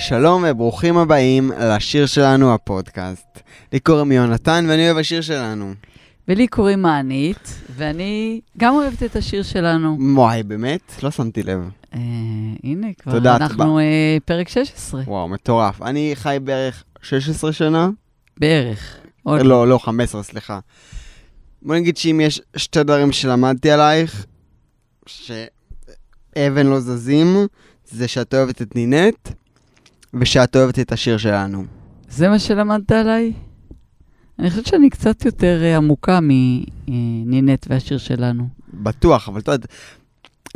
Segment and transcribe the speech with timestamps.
[0.00, 3.40] שלום וברוכים הבאים לשיר שלנו, הפודקאסט.
[3.72, 5.74] לי קוראים יונתן ואני אוהב השיר שלנו.
[6.28, 9.98] ולי קוראים מענית, ואני גם אוהבת את השיר שלנו.
[10.14, 10.92] וואי, באמת?
[11.02, 11.58] לא שמתי לב.
[11.94, 11.98] אה,
[12.64, 15.82] הנה, כבר תודה, אנחנו אה, פרק 16, וואו, מטורף.
[15.82, 17.88] אני חי בערך 16 שנה?
[18.40, 18.96] בערך.
[19.22, 20.58] עוד לא, לא, 15, סליחה.
[21.62, 24.26] בוא נגיד שאם יש שתי דברים שלמדתי עלייך,
[25.06, 27.36] שאבן לא זזים,
[27.84, 29.28] זה שאת אוהבת את נינט,
[30.14, 31.64] ושאת אוהבת את השיר שלנו.
[32.08, 33.32] זה מה שלמדת עליי?
[34.38, 38.48] אני חושבת שאני קצת יותר אה, עמוקה מנינט והשיר שלנו.
[38.74, 39.66] בטוח, אבל אתה יודע,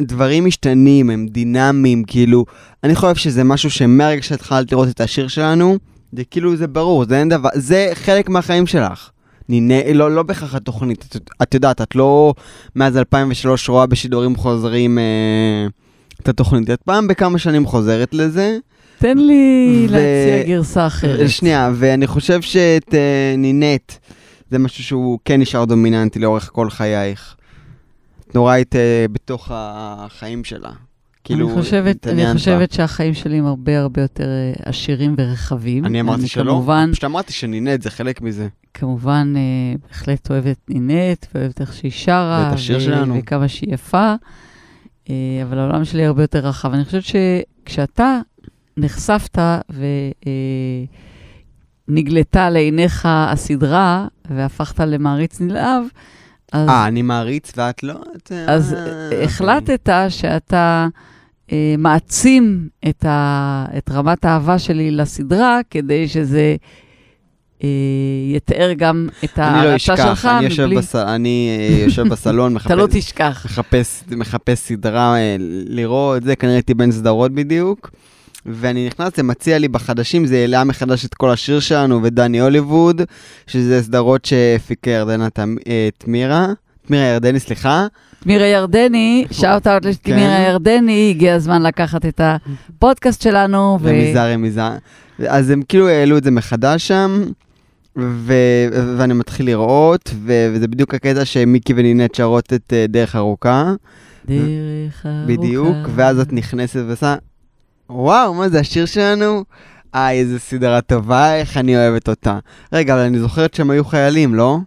[0.00, 2.44] דברים משתנים, הם דינמיים, כאילו,
[2.84, 5.78] אני חושב שזה משהו שמהרגע שהתחלת לראות את השיר שלנו,
[6.12, 9.10] זה כאילו, זה ברור, זה אין דבר, זה חלק מהחיים שלך.
[9.48, 12.34] נינה, לא, לא בהכרח התוכנית, את, את יודעת, את לא
[12.76, 15.66] מאז 2003 רואה בשידורים חוזרים אה,
[16.20, 18.58] את התוכנית, את פעם בכמה שנים חוזרת לזה.
[19.02, 21.28] תן לי ו- להציע גרסה אחרת.
[21.30, 23.92] שנייה, ואני חושב שאת אה, נינט,
[24.50, 27.36] זה משהו שהוא כן נשאר דומיננטי לאורך כל חייך.
[28.28, 30.70] את נורא היית אה, בתוך החיים שלה.
[31.24, 32.32] כאילו, אני חושבת, אני.
[32.32, 35.84] חושבת שהחיים שלי הם הרבה הרבה יותר אה, עשירים ורחבים.
[35.84, 38.48] אני אמרתי שלא, כמובן, פשוט אמרתי שנינט זה חלק מזה.
[38.74, 42.44] כמובן, אה, בהחלט אוהבת נינט, ואוהבת איך שהיא שרה.
[42.46, 43.18] ואת השיר ו- שלנו.
[43.18, 44.14] וכמה שהיא יפה,
[45.10, 46.72] אה, אבל העולם שלי הרבה יותר רחב.
[46.72, 48.20] אני חושבת שכשאתה
[48.76, 49.38] נחשפת
[51.88, 55.84] ונגלתה לעיניך הסדרה, והפכת למעריץ נלהב,
[56.52, 57.94] אז, אה, אני מעריץ ואת לא?
[58.16, 60.86] את, אה, אז אה, החלטת שאתה
[61.52, 66.56] אה, מעצים את, ה, את רמת האהבה שלי לסדרה, כדי שזה
[67.64, 67.68] אה,
[68.34, 70.76] יתאר גם את אני לא אשכח, שלך, אני מבלי...
[70.76, 73.42] בס- אני אה, יושב בסלון, אתה לא מחפש- תשכח.
[73.46, 75.14] מחפש, מחפש סדרה
[75.68, 77.90] לראות, זה כנראה הייתי בין סדרות בדיוק.
[78.46, 83.02] ואני נכנס, זה מציע לי בחדשים, זה העלה מחדש את כל השיר שלנו ודני הוליווד,
[83.46, 85.28] שזה סדרות שהפיק ירדנה
[85.66, 86.46] אה, תמירה,
[86.86, 87.86] תמירה ירדני, סליחה.
[88.26, 90.12] מירה ירדני, שאוט אאוט כן.
[90.12, 93.78] למירה ירדני, הגיע הזמן לקחת את הפודקאסט שלנו.
[93.80, 94.62] ו- רמיזה, רמיזה.
[95.28, 97.24] אז הם כאילו העלו את זה מחדש שם,
[97.98, 103.72] ו- ואני מתחיל לראות, ו- וזה בדיוק הקטע שמיקי ונינט שרות את אה, דרך ארוכה.
[104.28, 105.24] דרך ארוכה.
[105.26, 107.14] בדיוק, ואז את נכנסת ועושה,
[107.94, 109.44] וואו, מה זה השיר שלנו?
[109.94, 112.38] איי, איזה סדרה טובה, איך אני אוהבת אותה.
[112.72, 114.58] רגע, אבל אני זוכרת שהם היו חיילים, לא?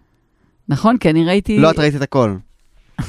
[0.68, 1.58] נכון, כי אני ראיתי...
[1.58, 2.36] לא, את ראית את הכל.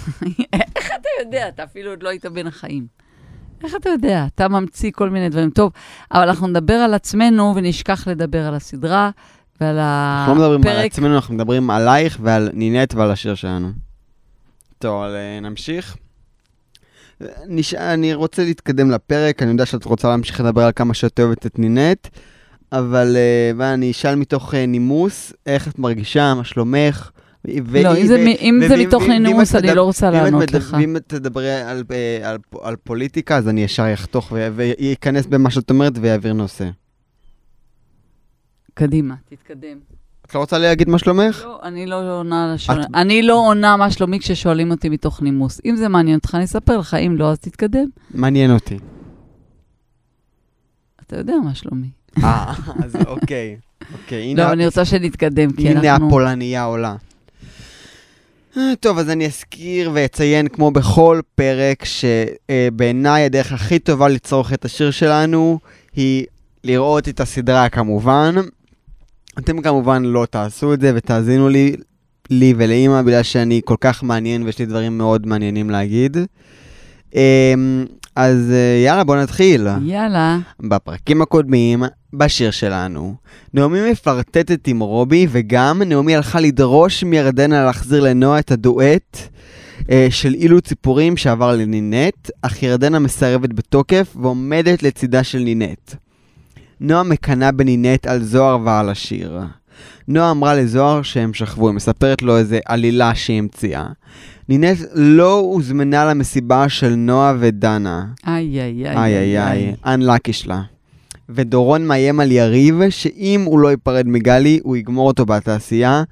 [0.76, 1.48] איך אתה יודע?
[1.48, 2.88] אתה אפילו עוד לא היית בין החיים.
[3.64, 4.26] איך אתה יודע?
[4.36, 5.50] אתה ממציא כל מיני דברים.
[5.50, 5.72] טוב,
[6.12, 9.10] אבל אנחנו נדבר על עצמנו ונשכח לדבר על הסדרה
[9.62, 10.92] ועל אנחנו לא מדברים על הפרק.
[10.92, 13.72] עצמנו, אנחנו מדברים עלייך ועל נינט ועל השיר שלנו.
[14.80, 15.98] טוב, אה, נמשיך.
[17.48, 17.74] נש...
[17.74, 21.60] אני רוצה להתקדם לפרק, אני יודע שאת רוצה להמשיך לדבר על כמה שאת אוהבת את
[21.60, 22.08] נינט,
[22.72, 27.12] אבל אה, ואני אשאל מתוך אה, נימוס, איך את מרגישה, מה שלומך?
[27.66, 30.76] ו- לא, אם זה ו- אם ו- זה מתוך נימוס, אני לא רוצה לענות לך.
[30.80, 35.94] ואם תדברי על, אה, על, על פוליטיקה, אז אני ישר אחתוך וייכנס במה שאת אומרת
[36.02, 36.70] ויעביר נושא.
[38.74, 39.97] קדימה, תתקדם.
[40.28, 41.42] את לא רוצה להגיד מה שלומך?
[41.46, 42.82] לא, אני לא עונה לשאלה.
[42.84, 45.62] את- אני לא עונה מה שלומי כששואלים אותי מתוך נימוס.
[45.66, 47.86] אם זה מעניין אותך, אני אספר לך, אם לא, אז תתקדם.
[48.14, 48.78] מעניין אותי.
[51.08, 51.88] אתה יודע מה שלומי.
[52.24, 53.58] אה, אז אוקיי.
[53.94, 56.08] אוקיי, הנה, לא, אני רוצה שנתקדם, כי הנה אנחנו...
[56.08, 56.96] הפולניה עולה.
[58.58, 64.66] אה, טוב, אז אני אזכיר ואציין, כמו בכל פרק, שבעיניי הדרך הכי טובה לצרוך את
[64.66, 65.60] השיר שלנו
[65.96, 66.26] היא
[66.64, 68.36] לראות את הסדרה כמובן.
[69.40, 71.76] אתם כמובן לא תעשו את זה ותאזינו לי,
[72.30, 76.18] לי ולאימא, בגלל שאני כל כך מעניין ויש לי דברים מאוד מעניינים להגיד.
[77.16, 79.68] אמ, אז אה, יאללה, בוא נתחיל.
[79.86, 80.38] יאללה.
[80.60, 81.84] בפרקים הקודמים,
[82.14, 83.16] בשיר שלנו.
[83.54, 89.18] נעמי מפלרטטת עם רובי, וגם נעמי הלכה לדרוש מירדנה להחזיר לנועה את הדואט
[89.90, 96.07] אה, של אילו ציפורים שעבר לנינט, אך ירדנה מסרבת בתוקף ועומדת לצידה של נינט.
[96.80, 99.40] נועה מקנאה בנינט על זוהר ועל השיר.
[100.08, 103.88] נועה אמרה לזוהר שהם שכבו, היא מספרת לו איזה עלילה שהיא המציאה.
[104.50, 108.06] נינט לא הוזמנה למסיבה של נועה ודנה.
[108.28, 108.98] איי, איי, איי.
[108.98, 110.62] איי איי שלה.
[111.30, 116.04] ודורון מאיים על יריב שאם הוא לא ייפרד מגלי, הוא יגמור אותו בתעשייה,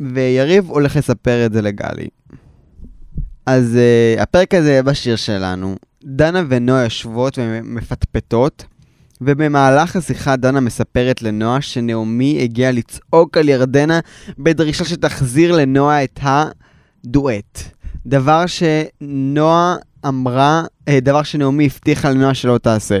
[0.00, 2.08] ויריב הולך לספר את זה לגלי.
[3.46, 3.78] אז
[4.18, 5.76] uh, הפרק הזה בשיר שלנו.
[6.04, 8.64] דנה ונועה יושבות ומפטפטות,
[9.24, 14.00] ובמהלך השיחה דנה מספרת לנועה שנעמי הגיעה לצעוק על ירדנה
[14.38, 17.62] בדרישה שתחזיר לנועה את הדואט.
[18.06, 19.76] דבר שנועה
[20.06, 22.98] אמרה, אה, דבר שנעמי הבטיחה לנועה שלא תעשה.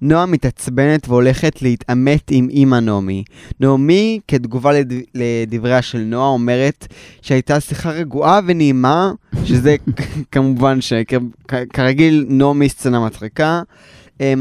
[0.00, 3.24] נועה מתעצבנת והולכת להתעמת עם אימא נעמי.
[3.60, 4.92] נעמי, כתגובה לד...
[5.14, 6.86] לדבריה של נועה, אומרת
[7.22, 9.12] שהייתה שיחה רגועה ונעימה,
[9.44, 9.76] שזה
[10.32, 13.62] כמובן שכרגיל נעמי סצנה מצחיקה,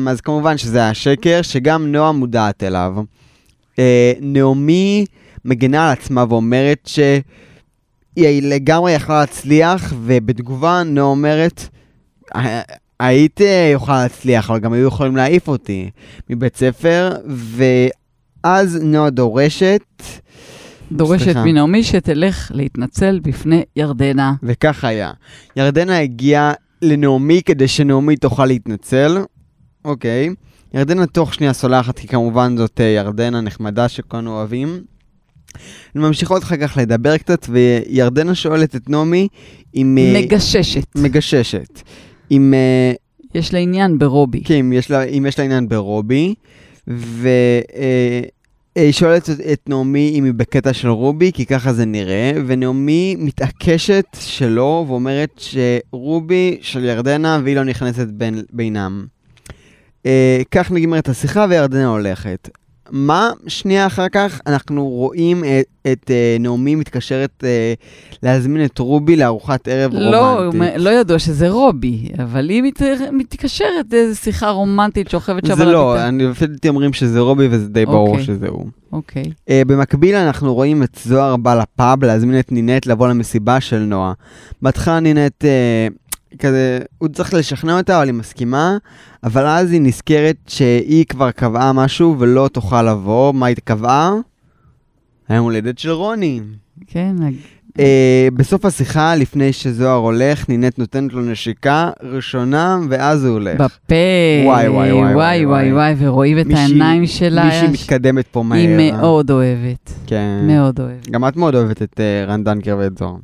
[0.08, 2.96] אז כמובן שזה היה שקר, שגם נועה מודעת אליו.
[3.80, 5.06] אה, נעמי
[5.46, 11.68] מגנה על עצמה ואומרת שהיא לגמרי יכלה להצליח, ובתגובה נועה אומרת,
[13.00, 13.40] היית
[13.74, 15.90] יכולה להצליח, אבל גם היו יכולים להעיף אותי
[16.30, 17.12] מבית ספר,
[18.46, 19.82] ואז נועה דורשת...
[20.92, 24.34] דורשת מנעמי שתלך להתנצל בפני ירדנה.
[24.44, 25.12] וכך היה.
[25.56, 29.18] ירדנה הגיעה לנעמי כדי שנעמי תוכל להתנצל,
[29.86, 30.30] אוקיי.
[30.74, 34.82] ירדנה תוך שנייה סולחת, כי כמובן זאת אה, ירדנה נחמדה שכולנו אוהבים.
[35.96, 39.28] הן ממשיכות אחר כך לדבר קצת, וירדנה שואלת את נעמי
[39.76, 39.98] אם...
[39.98, 40.96] אה, מגששת.
[40.96, 41.82] מגששת.
[42.32, 42.54] אם...
[42.54, 42.94] אה,
[43.36, 44.44] יש לה עניין ברובי.
[44.44, 46.34] כן, אם יש לה, אם יש לה עניין ברובי,
[46.88, 47.32] והיא
[48.92, 54.86] שואלת את נעמי אם היא בקטע של רובי, כי ככה זה נראה, ונעמי מתעקשת שלא,
[54.88, 59.06] ואומרת שרובי של ירדנה והיא לא נכנסת בין, בינם.
[60.06, 62.50] אה, כך נגמרת השיחה וירדנה הולכת.
[62.92, 69.16] מה שנייה אחר כך אנחנו רואים את, את uh, נעמי מתקשרת uh, להזמין את רובי
[69.16, 70.82] לארוחת ערב לא, רומנטית.
[70.82, 75.66] לא ידוע שזה רובי, אבל היא מת, מתקשרת לאיזו שיחה רומנטית שוכבת שם על הביטה.
[75.66, 78.08] זה לא, אני אפילו אומרים שזה רובי וזה די ברור.
[78.08, 78.24] אוקיי.
[78.24, 78.66] שזה הוא.
[78.92, 79.24] אוקיי.
[79.24, 84.14] Uh, במקביל אנחנו רואים את זוהר בא לפאב להזמין את נינט לבוא למסיבה של נועה.
[84.62, 85.44] בהתחלה נינט...
[85.44, 86.03] Uh,
[86.40, 88.78] כזה, הוא צריך לשכנע אותה, אבל היא מסכימה,
[89.24, 93.34] אבל אז היא נזכרת שהיא כבר קבעה משהו ולא תוכל לבוא.
[93.34, 94.14] מה היא קבעה?
[95.30, 96.42] היום הולדת של רוני.
[96.88, 97.16] כן.
[97.78, 97.82] Uh,
[98.34, 103.62] בסוף השיחה, לפני שזוהר הולך, נינת נותנת לו נשיקה ראשונה, ואז הוא הולך.
[103.62, 103.96] בפה.
[104.46, 107.46] וואי, וואי, וואי, וואי, וואי, וואי, ורואים את העיניים שלה.
[107.46, 108.60] מישהי מתקדמת פה מהר.
[108.60, 109.94] היא מאוד אוהבת.
[110.08, 110.40] כן.
[110.48, 111.10] מאוד אוהבת.
[111.10, 113.16] גם את מאוד אוהבת את uh, רן דנקר ואת זוהר.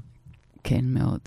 [0.64, 1.20] כן, מאוד.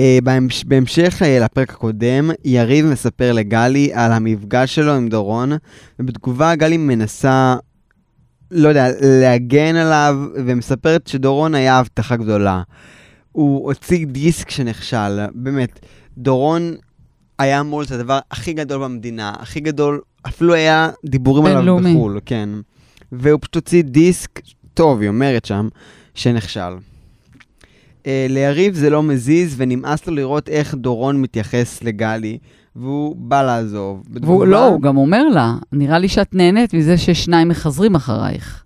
[0.00, 0.24] Uh,
[0.66, 5.52] בהמשך uh, לפרק הקודם, יריב מספר לגלי על המפגש שלו עם דורון,
[5.98, 7.56] ובתגובה גלי מנסה,
[8.50, 12.62] לא יודע, להגן עליו, ומספרת שדורון היה הבטחה גדולה.
[13.32, 15.80] הוא הוציא דיסק שנכשל, באמת.
[16.18, 16.74] דורון
[17.38, 22.48] היה אמור להיות הדבר הכי גדול במדינה, הכי גדול, אפילו היה דיבורים עליו בחו"ל, כן.
[23.12, 24.40] והוא פשוט הוציא דיסק,
[24.74, 25.68] טוב, היא אומרת שם,
[26.14, 26.76] שנכשל.
[28.06, 32.38] אה, ליריב זה לא מזיז, ונמאס לו לראות איך דורון מתייחס לגלי,
[32.76, 34.02] והוא בא לעזוב.
[34.10, 38.64] והוא לא, הוא גם אומר לה, נראה לי שאת נהנית מזה ששניים מחזרים אחרייך.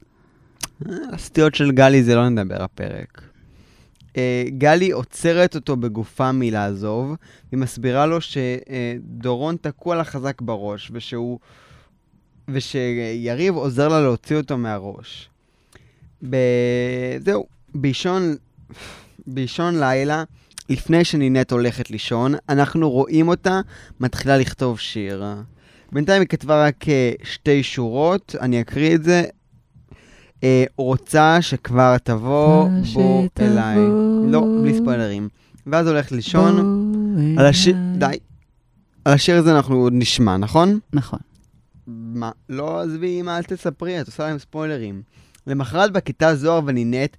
[0.89, 3.23] אה, הסטיות של גלי זה לא נדבר הפרק.
[4.17, 7.17] אה, גלי עוצרת אותו בגופה מלעזוב,
[7.53, 11.39] היא מסבירה לו שדורון תקוע לה חזק בראש, ושהוא...
[12.49, 15.29] ושיריב עוזר לה להוציא אותו מהראש.
[16.31, 16.37] ב...
[17.25, 18.37] זהו, באישון...
[19.27, 20.25] באישון לילה,
[20.69, 23.61] לפני שנינט הולכת לישון, אנחנו רואים אותה
[24.01, 25.25] מתחילה לכתוב שיר.
[25.93, 29.25] בינתיים היא כתבה רק אה, שתי שורות, אני אקריא את זה.
[30.45, 33.77] אה, רוצה שכבר תבוא בוא אליי.
[34.27, 35.29] לא, בלי ספוילרים.
[35.67, 36.81] ואז הולכת לישון.
[37.39, 38.19] על השיר, די.
[39.05, 40.79] על השיר הזה אנחנו עוד נשמע, נכון?
[40.93, 41.19] נכון.
[41.87, 42.31] מה?
[42.49, 45.03] לא, עזבי, מה, אל תספרי, את עושה להם ספוילרים.
[45.47, 47.17] למחרת בכיתה זוהר ונינט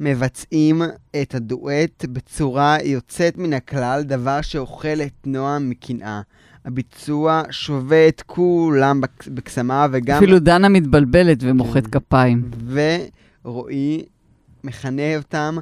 [0.00, 0.82] מבצעים
[1.22, 6.20] את הדואט בצורה יוצאת מן הכלל, דבר שאוכל את נועה מקנאה.
[6.64, 10.16] הביצוע שובה את כולם בקסמה וגם...
[10.16, 12.00] אפילו דנה מתבלבלת ומוחאת כן.
[12.00, 12.50] כפיים.
[13.44, 14.04] ורועי
[14.64, 15.56] מכנה אותם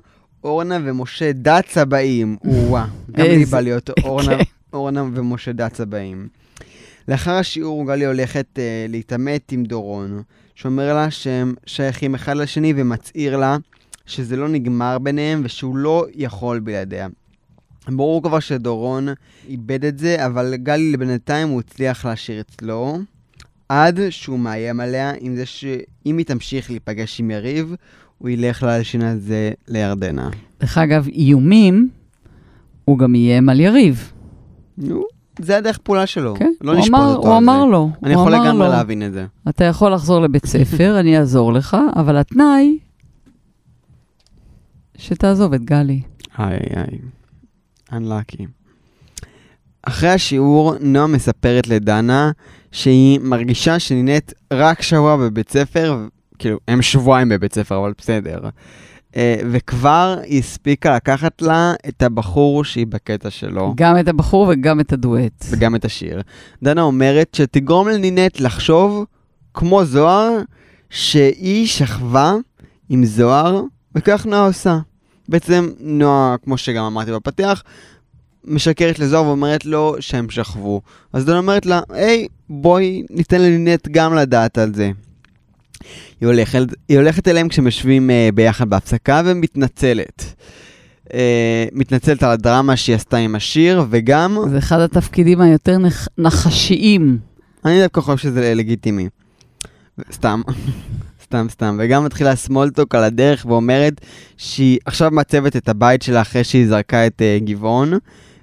[0.45, 2.37] אורנה ומשה דצה באים.
[2.45, 4.43] או-אה, גם לי בא להיות אורנה, כן.
[4.73, 6.29] אורנה ומשה דצה באים.
[7.09, 8.59] לאחר השיעור גלי הולכת uh,
[8.89, 10.23] להתעמת עם דורון,
[10.55, 13.57] שאומר לה שהם שייכים אחד לשני ומצהיר לה
[14.13, 17.09] שזה לא נגמר ביניהם ושהוא לא יכול בלעדיה.
[17.89, 19.09] ברור כבר שדורון
[19.49, 22.99] איבד את זה, אבל גלי לבינתיים הוא הצליח להשאיר אצלו,
[23.69, 27.75] עד שהוא מאיים עליה עם זה שאם היא תמשיך להיפגש עם יריב,
[28.19, 30.31] הוא ילך להלשין על זה לירדנה.
[30.61, 31.89] דרך אגב, איומים,
[32.85, 34.13] הוא גם איים על יריב.
[34.79, 35.03] נו,
[35.39, 36.35] זה הדרך פעולה שלו.
[36.35, 37.73] כן, לא נשפוט אותו הוא על אמר זה.
[37.73, 37.91] לו.
[38.03, 39.27] אני יכול לגמרי להבין את זה.
[39.49, 42.79] אתה יכול לחזור לבית ספר, אני אעזור לך, אבל התנאי
[45.03, 46.01] שתעזוב את גלי.
[46.39, 46.99] איי איי,
[47.91, 48.45] unlucky.
[49.83, 52.31] אחרי השיעור, נועה מספרת לדנה
[52.73, 56.07] שהיא מרגישה שנינט רק שבוע בבית ספר,
[56.39, 58.41] כאילו, הם שבועיים בבית ספר, אבל בסדר.
[59.17, 64.81] אה, וכבר היא הספיקה לקחת לה את הבחור שהיא בקטע שלו, גם את הבחור וגם
[64.81, 65.45] את הדואט.
[65.51, 66.23] וגם את השיר.
[66.63, 69.05] דנה אומרת שתגרום לנינט לחשוב,
[69.55, 70.39] כמו זוהר,
[70.91, 72.35] שהיא שכבה
[72.89, 73.63] עם זוהר,
[73.95, 74.79] וכך נועה עושה.
[75.29, 77.63] בעצם נועה, כמו שגם אמרתי בפתיח,
[78.45, 80.81] משקרת לזוהר ואומרת לו שהם שכבו.
[81.13, 84.91] אז דנה אומרת לה, היי, בואי ניתן לנינט גם לדעת על זה.
[86.21, 90.35] היא הולכת, היא הולכת אליהם כשהם יושבים uh, ביחד בהפסקה ומתנצלת.
[91.09, 91.13] Uh,
[91.73, 96.09] מתנצלת על הדרמה שהיא עשתה עם השיר, וגם, זה אחד התפקידים היותר נח...
[96.19, 97.19] נחשיים.
[97.65, 99.09] אני דווקא חושב שזה לגיטימי.
[100.13, 100.43] סתם,
[101.33, 101.77] סתם, סתם.
[101.81, 104.01] וגם מתחילה סמולטוק על הדרך ואומרת
[104.37, 107.93] שהיא עכשיו מעצבת את הבית שלה אחרי שהיא זרקה את uh, גבעון,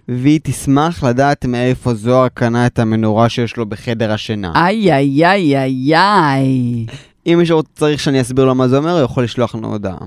[0.08, 4.52] והיא תשמח לדעת מאיפה זוהר קנה את המנורה שיש לו בחדר השינה.
[4.56, 6.86] איי, איי, איי, איי, איי.
[7.28, 9.98] אם מישהו צריך שאני אסביר לו מה זה אומר, הוא יכול לשלוח לנו הודעה.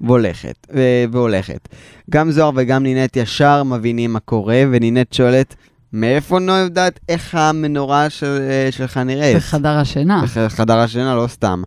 [0.00, 1.68] והולכת, ו- והולכת.
[2.10, 5.54] גם זוהר וגם נינט ישר מבינים מה קורה, ונינט שואלת,
[5.92, 9.36] מאיפה נועה יודעת איך המנורה של, אה, שלך נראית?
[9.36, 10.22] בחדר השינה.
[10.24, 11.62] בחדר השינה, לא סתם.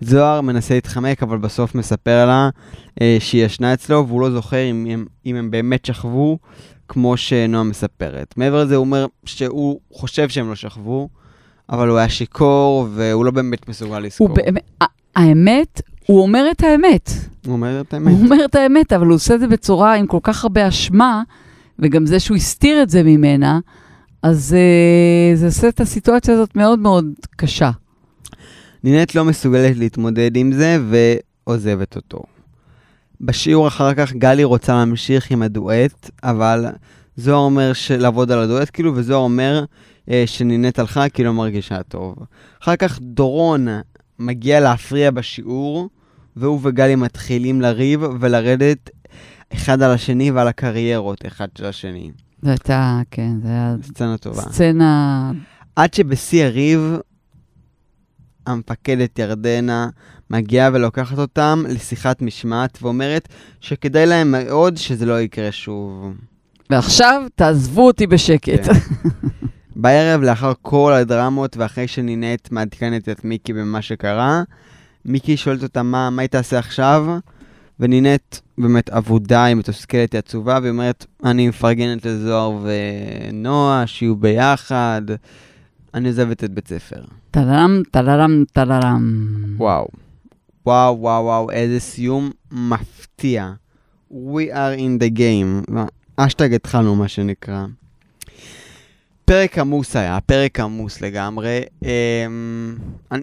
[0.00, 2.48] זוהר מנסה להתחמק, אבל בסוף מספר לה
[3.00, 6.38] אה, שהיא ישנה אצלו, והוא לא זוכר אם, אם, אם הם באמת שכבו,
[6.88, 8.34] כמו שנועה מספרת.
[8.36, 11.08] מעבר לזה, הוא אומר שהוא חושב שהם לא שכבו,
[11.70, 14.28] אבל הוא היה שיכור, והוא לא באמת מסוגל לזכור.
[14.28, 14.62] הוא באמת,
[15.16, 17.10] האמת, הוא אומר את האמת.
[17.46, 18.12] הוא אומר את האמת.
[18.12, 21.22] הוא אומר את האמת, אבל הוא עושה את זה בצורה עם כל כך הרבה אשמה,
[21.78, 23.60] וגם זה שהוא הסתיר את זה ממנה,
[24.22, 27.04] אז אה, זה עושה את הסיטואציה הזאת מאוד מאוד
[27.36, 27.70] קשה.
[28.84, 32.22] נינט לא מסוגלת להתמודד עם זה, ועוזבת אותו.
[33.20, 36.66] בשיעור אחר כך גלי רוצה להמשיך עם הדואט, אבל
[37.16, 39.64] זוהר אומר לעבוד על הדואט, כאילו, וזוהר אומר
[40.10, 42.16] אה, שנינט הלכה כי לא מרגישה טוב.
[42.62, 43.68] אחר כך דורון
[44.18, 45.88] מגיע להפריע בשיעור,
[46.36, 48.90] והוא וגלי מתחילים לריב ולרדת
[49.54, 52.10] אחד על השני ועל הקריירות אחד של השני.
[52.42, 54.42] זה הייתה, כן, זה היה סצנה טובה.
[54.42, 55.32] סצנה...
[55.76, 56.96] עד שבשיא הריב,
[58.46, 59.88] המפקדת ירדנה
[60.30, 63.28] מגיעה ולוקחת אותם לשיחת משמעת ואומרת
[63.60, 66.14] שכדאי להם מאוד שזה לא יקרה שוב.
[66.70, 68.64] ועכשיו, תעזבו אותי בשקט.
[68.64, 68.72] כן.
[69.76, 74.42] בערב, לאחר כל הדרמות ואחרי שנינט מעדכנת את מיקי במה שקרה,
[75.04, 77.06] מיקי שואלת אותה מה, מה היא תעשה עכשיו,
[77.80, 85.02] ונינט באמת אבודה, היא מתוסכלת, היא עצובה, והיא אומרת, אני מפרגנת לזוהר ונועה, שיהיו ביחד,
[85.94, 87.04] אני עוזבת את בית ספר.
[87.30, 89.34] טלרם, טלרם, טלרם.
[89.56, 89.88] וואו.
[90.66, 93.52] וואו, וואו, וואו, איזה סיום מפתיע.
[94.12, 95.78] We are in the game.
[96.16, 97.66] אשטג התחלנו, מה שנקרא.
[99.24, 101.60] פרק עמוס היה, פרק עמוס לגמרי.
[101.82, 101.88] אמ,
[103.12, 103.22] אני,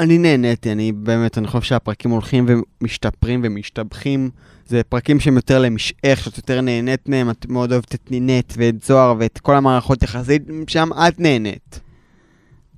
[0.00, 4.30] אני נהניתי, אני באמת, אני חושב שהפרקים הולכים ומשתפרים ומשתבחים.
[4.68, 8.82] זה פרקים שהם יותר למשעך, שאת יותר נהנית מהם, את מאוד אוהבת את נינט ואת
[8.82, 11.80] זוהר ואת כל המערכות יחסית, שם את נהנית.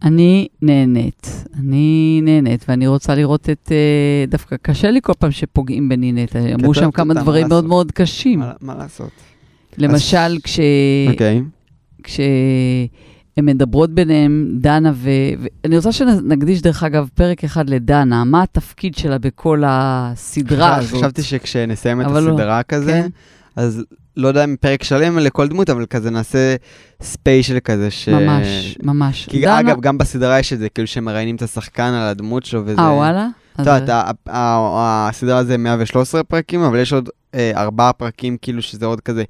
[0.03, 3.73] אני נהנית, אני נהנית, ואני רוצה לראות את...
[3.73, 6.37] אה, דווקא קשה לי כל פעם שפוגעים בנינט.
[6.37, 7.65] אמרו שם כמה דברים מאוד?
[7.65, 8.39] מאוד קשים.
[8.39, 9.11] מה, מה לעשות?
[9.79, 10.61] למשל, כש...
[11.11, 11.43] אוקיי.
[13.39, 15.11] כשהן מדברות ביניהם, דנה ו...
[15.65, 20.99] ואני רוצה שנקדיש, דרך אגב, פרק אחד לדנה, מה התפקיד שלה בכל הסדרה הזאת.
[20.99, 22.19] חשבתי שכשנסיים את לא.
[22.19, 23.09] הסדרה כזה, כן.
[23.57, 23.85] אז
[24.17, 26.57] לא יודע אם פרק שלם לכל דמות, אבל כזה נעשה
[27.03, 28.09] ספיישל כזה ש...
[28.09, 29.27] ממש, ממש.
[29.31, 32.63] כי דנה- אגב, גם בסדרה יש את זה, כאילו שמראיינים את השחקן על הדמות שלו
[32.67, 32.81] וזה...
[32.81, 33.27] אה, וואלה?
[33.55, 39.01] את יודעת, הסדרה זה 113 פרקים, אבל יש עוד אה, ארבעה פרקים, כאילו שזה עוד
[39.01, 39.25] כזה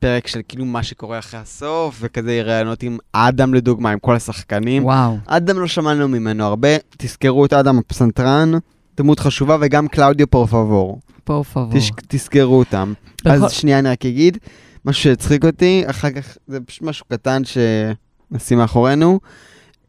[0.00, 4.84] פרק של כאילו מה שקורה אחרי הסוף, וכזה ראיונות עם אדם לדוגמה, עם כל השחקנים.
[4.84, 5.16] וואו.
[5.26, 8.52] אדם לא שמענו ממנו הרבה, תזכרו את אדם הפסנתרן,
[8.96, 11.00] דמות חשובה, וגם קלאודיו פורפבור.
[11.24, 11.70] פור פבור.
[11.72, 12.92] תש, תזכרו אותם.
[13.24, 14.38] בכל- אז שנייה אני רק אגיד,
[14.84, 19.20] משהו שהצחיק אותי, אחר כך זה פשוט משהו קטן שנשים מאחורינו.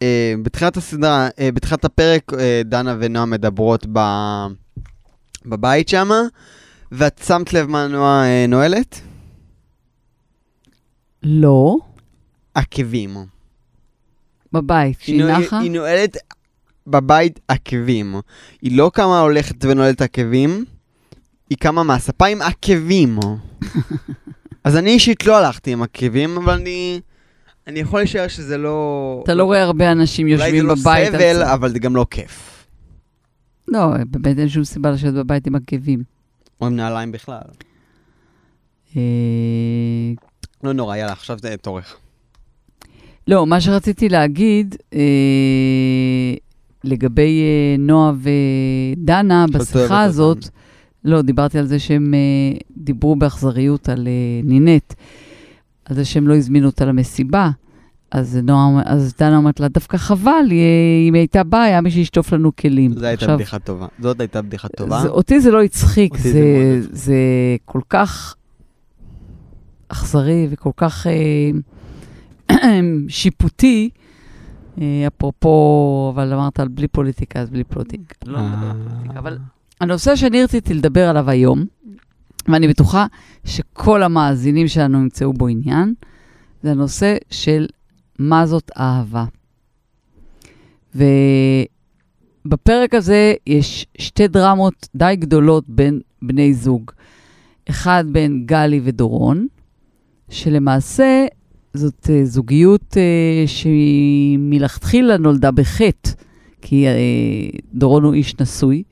[0.01, 3.99] אה, בתחילת הסדרה, אה, בתחילת הפרק, אה, דנה ונועה מדברות ב...
[5.45, 6.09] בבית שם,
[6.91, 9.01] ואת שמת לב מה נועה אה, נועלת?
[11.27, 11.77] לא,
[12.53, 13.15] עקבים.
[14.53, 15.59] בבית, היא, כשהיא נו- נחה.
[15.59, 16.17] היא נועלת
[16.87, 18.15] בבית עקבים.
[18.61, 20.65] היא לא קמה הולכת ונועלת עקבים,
[21.49, 23.19] היא קמה מהספה עם עקבים.
[24.63, 27.01] אז אני אישית לא הלכתי עם עקבים, אבל אני...
[27.67, 29.19] אני יכול לשער שזה לא...
[29.23, 31.11] אתה לא רואה הרבה אנשים יושבים אולי בבית.
[31.11, 32.67] זה לא סבל, אבל זה גם לא כיף.
[33.67, 36.03] לא, באמת אין שום סיבה לשבת בבית עם עקבים.
[36.61, 37.41] או עם נעליים בכלל.
[40.67, 41.95] אה, לא נורא, יאללה, עכשיו זה תורך.
[43.27, 44.99] לא, מה שרציתי להגיד, אה,
[46.83, 49.93] לגבי אה, נועה ודנה שאת אוהבת בשיחה אותם.
[49.93, 50.49] הזאת,
[51.05, 54.93] לא, דיברתי על זה שהם uh, דיברו באכזריות על uh, נינט,
[55.85, 57.49] על זה שהם לא הזמינו אותה למסיבה.
[58.11, 60.45] אז, נועם, אז דנה אומרת לה, דווקא חבל,
[61.07, 62.93] אם היא הייתה באה, היה מי שישטוף לנו כלים.
[62.93, 63.87] זו הייתה עכשיו, בדיחה טובה.
[63.99, 65.01] זאת הייתה בדיחה טובה.
[65.01, 67.15] זה, אותי זה לא הצחיק, זה, זה, זה
[67.65, 68.35] כל כך
[69.87, 72.57] אכזרי וכל כך אה,
[73.07, 73.89] שיפוטי.
[74.81, 78.15] אה, אפרופו, אבל אמרת על בלי פוליטיקה, אז בלי פוליטיקה.
[78.25, 79.37] לא מדבר על פוליטיקה, אבל
[79.81, 81.65] הנושא שאני רציתי לדבר עליו היום,
[82.47, 83.05] ואני בטוחה
[83.45, 85.93] שכל המאזינים שלנו ימצאו בו עניין,
[86.63, 87.67] זה הנושא של
[88.19, 89.25] מה זאת אהבה.
[92.45, 96.91] ובפרק הזה יש שתי דרמות די גדולות בין בני זוג.
[97.69, 99.47] אחד בין גלי ודורון,
[100.29, 101.25] שלמעשה
[101.73, 106.11] זאת uh, זוגיות uh, שהיא מלכתחילה נולדה בחטא,
[106.61, 108.83] כי uh, דורון הוא איש נשוי.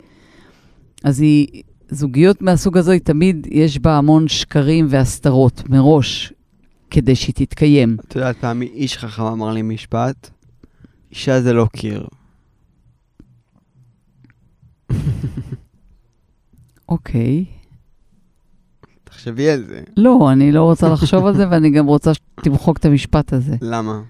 [1.04, 6.34] אז היא, זוגיות מהסוג הזו, היא תמיד, יש בה המון שקרים והסתרות מראש,
[6.90, 7.98] כדי שהיא תתקיים.
[8.08, 10.30] את יודעת, פעם איש חכם אמר לי משפט,
[11.12, 12.08] אישה זה לא קיר.
[16.90, 17.46] אוקיי.
[19.24, 19.82] תחשבי על זה.
[19.98, 23.56] לא, אני לא רוצה לחשוב על זה, ואני גם רוצה שתמחוק את המשפט הזה.
[23.62, 24.02] למה?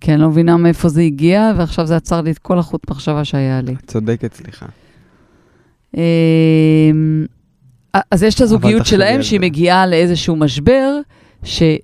[0.00, 3.24] כי אני לא מבינה מאיפה זה הגיע, ועכשיו זה עצר לי את כל החוט מחשבה
[3.24, 3.74] שהיה לי.
[3.86, 4.66] צודקת, סליחה.
[5.96, 7.26] אמ,
[8.10, 10.98] אז יש את הזוגיות שלהם, שהיא מגיעה לאיזשהו משבר,
[11.42, 11.78] שהיא,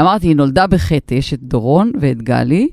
[0.00, 2.68] אמרתי, היא נולדה בחטא, יש את דורון ואת גלי,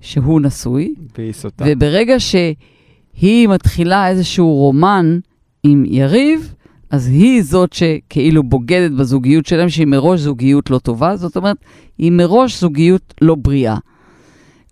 [0.00, 0.94] שהוא נשוי.
[1.18, 1.64] והיא סוטה.
[1.68, 5.18] וברגע שהיא מתחילה איזשהו רומן
[5.62, 6.54] עם יריב,
[6.92, 11.56] אז היא זאת שכאילו בוגדת בזוגיות שלהם, שהיא מראש זוגיות לא טובה, זאת אומרת,
[11.98, 13.76] היא מראש זוגיות לא בריאה.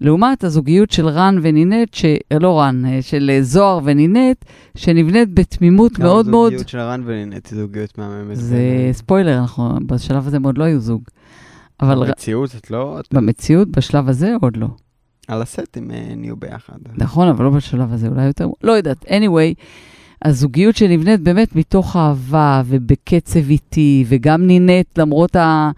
[0.00, 2.04] לעומת הזוגיות של רן ונינט, ש...
[2.40, 4.44] לא רן, אה, של אה, זוהר ונינט,
[4.76, 6.52] שנבנית בתמימות מאוד מאוד...
[6.52, 8.36] הזוגיות של רן ונינט היא זוגיות מהממת.
[8.36, 8.92] זה בין...
[8.92, 11.02] ספוילר, אנחנו בשלב הזה הם עוד לא היו זוג.
[11.80, 12.06] אבל...
[12.06, 13.00] במציאות את לא...
[13.12, 14.68] במציאות, בשלב הזה עוד לא.
[15.28, 16.78] על הסט הם אה, נהיו ביחד.
[16.96, 18.48] נכון, אבל לא בשלב הזה, אולי יותר...
[18.62, 19.04] לא יודעת.
[19.04, 19.54] anyway,
[20.24, 25.70] הזוגיות שנבנית באמת מתוך אהבה ובקצב איטי, וגם נינט, למרות ה...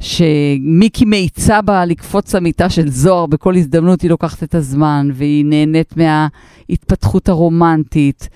[0.00, 5.94] שמיקי מאיצה בה לקפוץ למיטה של זוהר, בכל הזדמנות היא לוקחת את הזמן, והיא נהנית
[5.96, 8.28] מההתפתחות הרומנטית,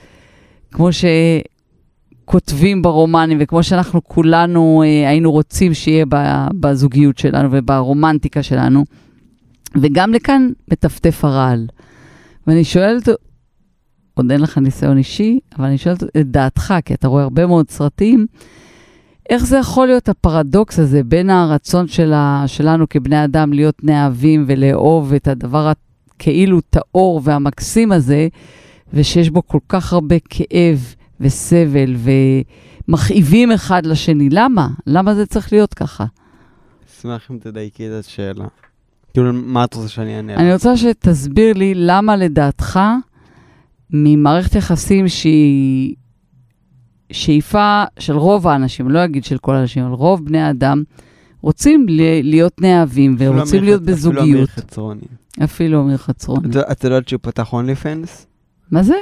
[0.72, 0.88] כמו
[2.22, 6.04] שכותבים ברומנים, וכמו שאנחנו כולנו אה, היינו רוצים שיהיה
[6.60, 8.84] בזוגיות שלנו וברומנטיקה שלנו.
[9.82, 11.66] וגם לכאן מטפטף הרעל.
[12.46, 13.08] ואני שואלת,
[14.20, 17.70] עוד אין לך ניסיון אישי, אבל אני שואלת את דעתך, כי אתה רואה הרבה מאוד
[17.70, 18.26] סרטים,
[19.30, 25.12] איך זה יכול להיות הפרדוקס הזה בין הרצון שלה, שלנו כבני אדם להיות נאהבים ולאהוב
[25.12, 25.72] את הדבר
[26.16, 28.28] הכאילו טהור והמקסים הזה,
[28.94, 31.96] ושיש בו כל כך הרבה כאב וסבל
[32.88, 34.28] ומכאיבים אחד לשני.
[34.30, 34.68] למה?
[34.86, 36.04] למה זה צריך להיות ככה?
[36.90, 38.44] אשמח אם תדייקי את השאלה.
[39.12, 40.34] כאילו, מה את רוצה שאני אענה?
[40.34, 42.80] אני רוצה שתסביר לי למה לדעתך
[43.92, 45.94] ממערכת יחסים שהיא
[47.12, 50.82] שאיפה של רוב האנשים, לא אגיד של כל האנשים, אבל רוב בני האדם,
[51.42, 51.86] רוצים
[52.22, 54.20] להיות נאהבים ורוצים להיות בזוגיות.
[54.24, 55.00] אפילו אמיר חצרוני.
[55.44, 56.48] אפילו אמיר חצרוני.
[56.72, 58.26] את יודעת שהוא פתח אונלי פנס?
[58.70, 58.94] מה זה?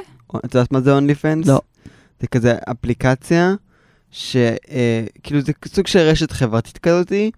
[0.45, 1.47] את יודעת מה זה אונלי פנס?
[1.47, 1.59] לא.
[2.19, 3.53] זה כזה אפליקציה,
[4.11, 7.31] שכאילו זה סוג של רשת חברתית כזאתי,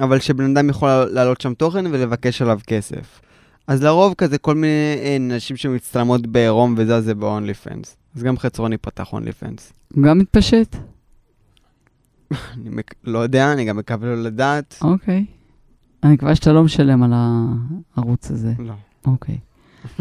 [0.00, 3.20] אבל שבן אדם יכול לעלות שם תוכן ולבקש עליו כסף.
[3.66, 7.88] אז לרוב כזה כל מיני אה, נשים שמצטלמות בעירום וזה, זה ב-only fans.
[8.16, 10.00] אז גם חצרוני פתח only fans.
[10.00, 10.76] גם מתפשט?
[12.54, 12.94] אני מק...
[13.04, 14.78] לא יודע, אני גם מקווה לו לדעת.
[14.82, 15.24] אוקיי.
[16.02, 17.12] אני מקווה שאתה לא משלם על
[17.96, 18.52] הערוץ הזה.
[18.58, 18.72] לא.
[19.06, 19.38] אוקיי.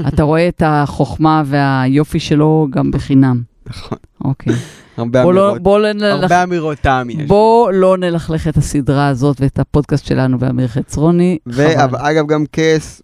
[0.08, 3.42] אתה רואה את החוכמה והיופי שלו גם בחינם.
[3.66, 3.98] נכון.
[4.24, 4.54] אוקיי.
[4.98, 6.24] הרבה בוא אמירות, לא, בוא לא נלך...
[6.24, 7.28] הרבה אמירות טעם יש.
[7.28, 11.38] בוא לא נלכלך את הסדרה הזאת ואת הפודקאסט שלנו באמיר חצרוני.
[11.46, 13.02] ואגב, גם כס,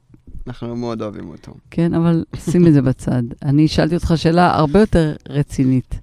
[0.48, 1.54] אנחנו מאוד אוהבים אותו.
[1.72, 3.24] כן, אבל שים את זה בצד.
[3.44, 6.00] אני שאלתי אותך שאלה הרבה יותר רצינית.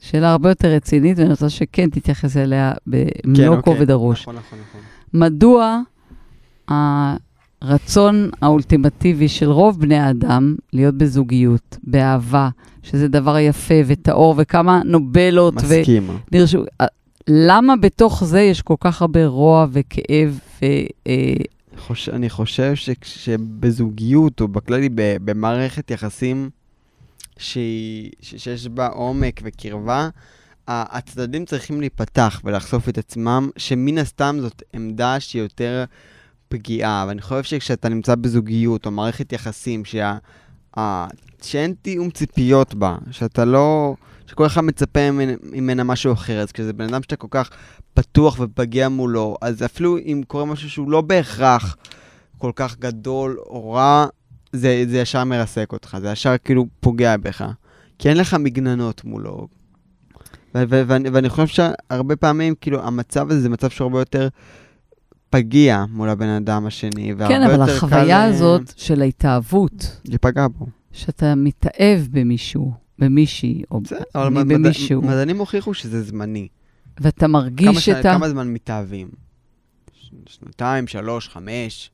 [0.00, 3.74] שאלה הרבה יותר רצינית, ואני רוצה שכן תתייחס אליה במלוא כן, אוקיי.
[3.74, 4.22] כובד הראש.
[4.22, 4.80] נכון, נכון, נכון.
[5.14, 5.80] מדוע
[7.62, 12.48] הרצון האולטימטיבי של רוב בני האדם להיות בזוגיות, באהבה,
[12.82, 15.54] שזה דבר יפה וטהור, וכמה נובלות.
[15.54, 16.08] מסכים.
[16.32, 16.64] ונרשו,
[17.28, 20.66] למה בתוך זה יש כל כך הרבה רוע וכאב ו...
[21.06, 21.34] אה,
[21.80, 22.08] חוש...
[22.08, 22.90] אני חושב ש...
[23.02, 26.50] שבזוגיות, או בכללי במערכת יחסים
[27.38, 28.10] שהיא...
[28.20, 30.08] שיש בה עומק וקרבה,
[30.68, 35.84] הצדדים צריכים להיפתח ולחשוף את עצמם, שמן הסתם זאת עמדה שהיא יותר
[36.48, 37.04] פגיעה.
[37.08, 40.18] ואני חושב שכשאתה נמצא בזוגיות או מערכת יחסים שה...
[41.42, 43.94] שאין תיאום ציפיות בה, שאתה לא...
[44.30, 46.40] שכל אחד מצפה ממנה, ממנה משהו אחר.
[46.40, 47.50] אז כשזה בן אדם שאתה כל כך
[47.94, 51.76] פתוח ופגיע מולו, אז אפילו אם קורה משהו שהוא לא בהכרח
[52.38, 54.06] כל כך גדול או רע,
[54.52, 57.44] זה, זה ישר מרסק אותך, זה ישר כאילו פוגע בך.
[57.98, 59.48] כי אין לך מגננות מולו.
[60.54, 64.28] ו- ו- ואני, ואני חושב שהרבה פעמים, כאילו, המצב הזה זה מצב שהוא הרבה יותר
[65.30, 70.00] פגיע מול הבן אדם השני, והרבה כן, אבל יותר החוויה קל, אה, הזאת של ההתאהבות,
[70.04, 70.66] להיפגע בו.
[70.92, 76.48] שאתה מתאהב במישהו, במישהי, או מד- מד- במישהו, מדענים הוכיחו שזה זמני.
[77.00, 77.88] ואתה כמה, מרגיש ש...
[77.88, 78.12] את ה...
[78.14, 79.08] כמה זמן מתאהבים?
[79.92, 81.90] ש- שנתיים, שלוש, חמש?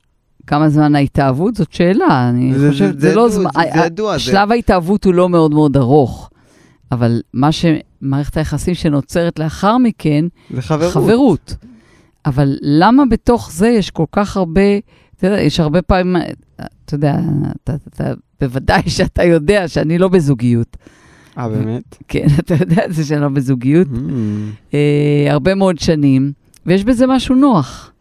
[0.47, 1.55] כמה זמן ההתאהבות?
[1.55, 3.49] זאת שאלה, אני זה- חושבת, זה- זה זה לא ידוע, זמן...
[3.53, 6.29] זה- זה ידוע, זה- שלב ההתאהבות הוא לא מאוד מאוד ארוך,
[6.91, 10.91] אבל מה שמערכת היחסים שנוצרת לאחר מכן, זה חברות.
[10.93, 11.55] חברות.
[12.25, 14.61] אבל למה בתוך זה יש כל כך הרבה,
[15.17, 16.15] אתה יודע, יש הרבה פעמים,
[16.85, 17.15] אתה יודע,
[17.63, 20.77] אתה, אתה, בוודאי שאתה יודע שאני לא בזוגיות.
[21.37, 21.97] אה, באמת?
[22.07, 23.87] כן, אתה יודע את זה שאני לא בזוגיות.
[23.87, 23.97] Mm.
[24.73, 26.31] אה, הרבה מאוד שנים,
[26.65, 27.91] ויש בזה משהו נוח.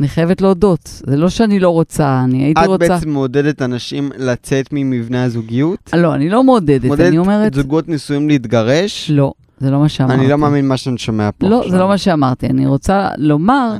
[0.00, 1.02] אני חייבת להודות.
[1.06, 2.88] זה לא שאני לא רוצה, אני הייתי את רוצה...
[2.88, 5.90] בעצם מעודדת אנשים לצאת ממבנה הזוגיות?
[5.94, 7.54] לא, אני לא מעודדת, אני אומרת...
[7.54, 9.10] זוגות נשואים להתגרש?
[9.10, 10.14] לא, זה לא מה שאמרתי.
[10.14, 11.72] אני לא מאמין מה שאני שומע פה לא, עכשיו.
[11.72, 12.46] זה לא מה שאמרתי.
[12.46, 13.76] אני רוצה לומר.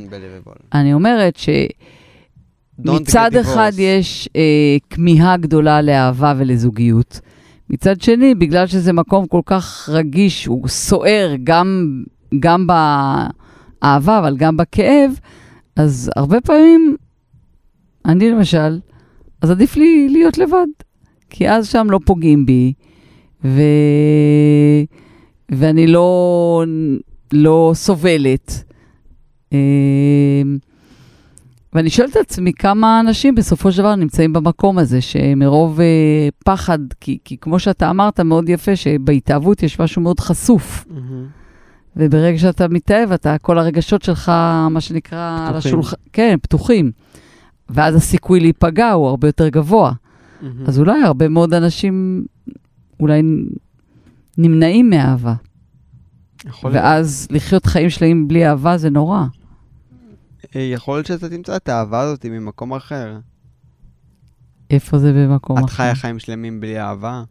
[0.74, 1.48] אני אומרת ש...
[2.78, 3.72] מצד אחד.
[3.78, 7.20] יש אה, כמיהה גדולה לאהבה ולזוגיות.
[7.70, 12.02] מצד שני, בגלל שזה מקום כל כך רגיש, הוא סוער גם,
[12.40, 15.10] גם באהבה, אבל גם בכאב,
[15.76, 16.96] אז הרבה פעמים,
[18.04, 18.78] אני למשל,
[19.42, 20.66] אז עדיף לי להיות לבד.
[21.30, 22.72] כי אז שם לא פוגעים בי,
[23.44, 23.62] ו...
[25.48, 26.64] ואני לא,
[27.32, 28.64] לא סובלת.
[29.52, 29.58] אה,
[31.72, 36.78] ואני שואלת את עצמי כמה אנשים בסופו של דבר נמצאים במקום הזה, שמרוב אה, פחד,
[37.00, 40.84] כי, כי כמו שאתה אמרת מאוד יפה, שבהתאהבות יש משהו מאוד חשוף.
[40.90, 41.26] מהמם.
[41.96, 44.32] וברגע שאתה מתאהב, אתה, כל הרגשות שלך,
[44.70, 45.58] מה שנקרא, על פתוחים.
[45.58, 46.90] השולחן, כן, פתוחים.
[47.70, 49.92] ואז הסיכוי להיפגע הוא הרבה יותר גבוה.
[50.42, 50.64] מהמם.
[50.66, 52.24] אז אולי הרבה מאוד אנשים
[53.00, 53.22] אולי
[54.38, 55.34] נמנעים מאהבה.
[56.46, 56.84] יכול להיות.
[56.84, 59.24] ואז לחיות חיים שלמים בלי אהבה זה נורא.
[60.56, 63.18] אה, יכול להיות שאתה תמצא את האהבה הזאת ממקום אחר.
[64.70, 65.74] איפה זה במקום את אחר?
[65.74, 67.22] חיה חיים שלמים בלי אהבה?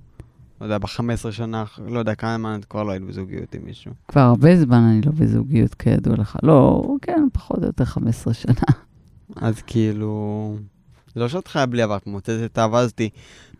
[0.62, 3.92] לא יודע, ב-15 שנה, לא יודע, כמה זמן את כבר לא היית בזוגיות עם מישהו.
[4.08, 6.38] כבר הרבה זמן אני לא בזוגיות, כידוע לך.
[6.44, 8.54] לא, כן, פחות או יותר 15 שנה.
[9.36, 10.56] אז כאילו...
[11.16, 13.02] זה לא שאת חיה בלי אהבה, את מוצאת את האהבה הזאת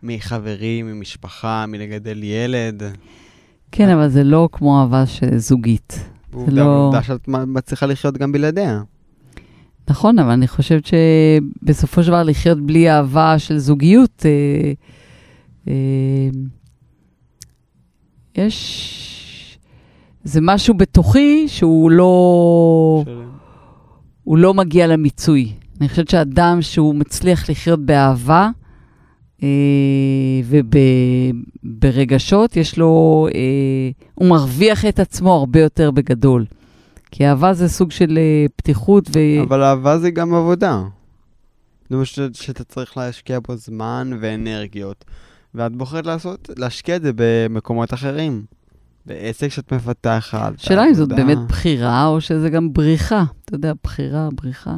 [0.02, 2.82] מחברים, ממשפחה, מלגדל ילד.
[3.72, 5.04] כן, אבל זה לא כמו אהבה
[5.36, 6.04] זוגית.
[6.32, 8.82] ועובדה לא- עובדה שאת מצליחה לחיות גם בלעדיה.
[9.88, 14.72] נכון, אבל אני חושבת שבסופו של דבר לחיות בלי אהבה של זוגיות, אה,
[15.68, 16.28] אה,
[18.34, 19.58] יש...
[20.24, 23.04] זה משהו בתוכי שהוא לא...
[24.24, 25.52] הוא לא מגיע למיצוי.
[25.80, 28.50] אני חושבת שאדם שהוא מצליח לחיות באהבה
[29.42, 29.48] אה,
[31.64, 36.44] וברגשות, יש לו, אה, הוא מרוויח את עצמו הרבה יותר בגדול.
[37.14, 39.18] כי אהבה זה סוג של אה, פתיחות ו...
[39.48, 40.82] אבל אהבה זה גם עבודה.
[41.90, 45.04] זה ש- שאתה צריך להשקיע בו זמן ואנרגיות.
[45.54, 48.44] ואת בוחרת לעשות, להשקיע את זה במקומות אחרים.
[49.06, 50.52] בעסק שאת מפתחת.
[50.58, 51.08] השאלה אם זאת.
[51.08, 53.24] באמת בחירה או שזה גם בריחה.
[53.44, 54.74] אתה יודע, בחירה, בריחה.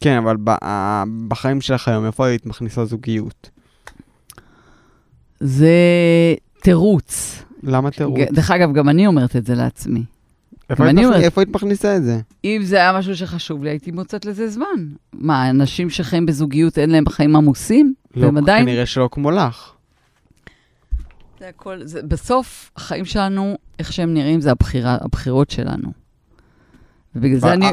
[0.00, 3.50] כן, אבל ב- ה- בחיים שלך היום, איפה היית מכניסה זוגיות?
[5.40, 5.74] זה
[6.62, 7.42] תירוץ.
[7.62, 8.18] למה תירוץ?
[8.32, 10.02] דרך אגב, גם אני אומרת את זה לעצמי.
[10.72, 12.20] איפה היית אני מכ- אומרת- איפה היית מכניסה את זה?
[12.44, 14.66] אם זה היה משהו שחשוב לי, הייתי מוצאת לזה זמן.
[15.12, 17.94] מה, אנשים שחיים בזוגיות אין להם חיים עמוסים?
[18.16, 18.64] והם לא, עדיין...
[18.66, 19.72] כנראה שלא כמו לך.
[21.40, 25.92] זה הכל, זה, בסוף, החיים שלנו, איך שהם נראים, זה הבחירה, הבחירות שלנו.
[27.16, 27.66] ובגלל זה אני...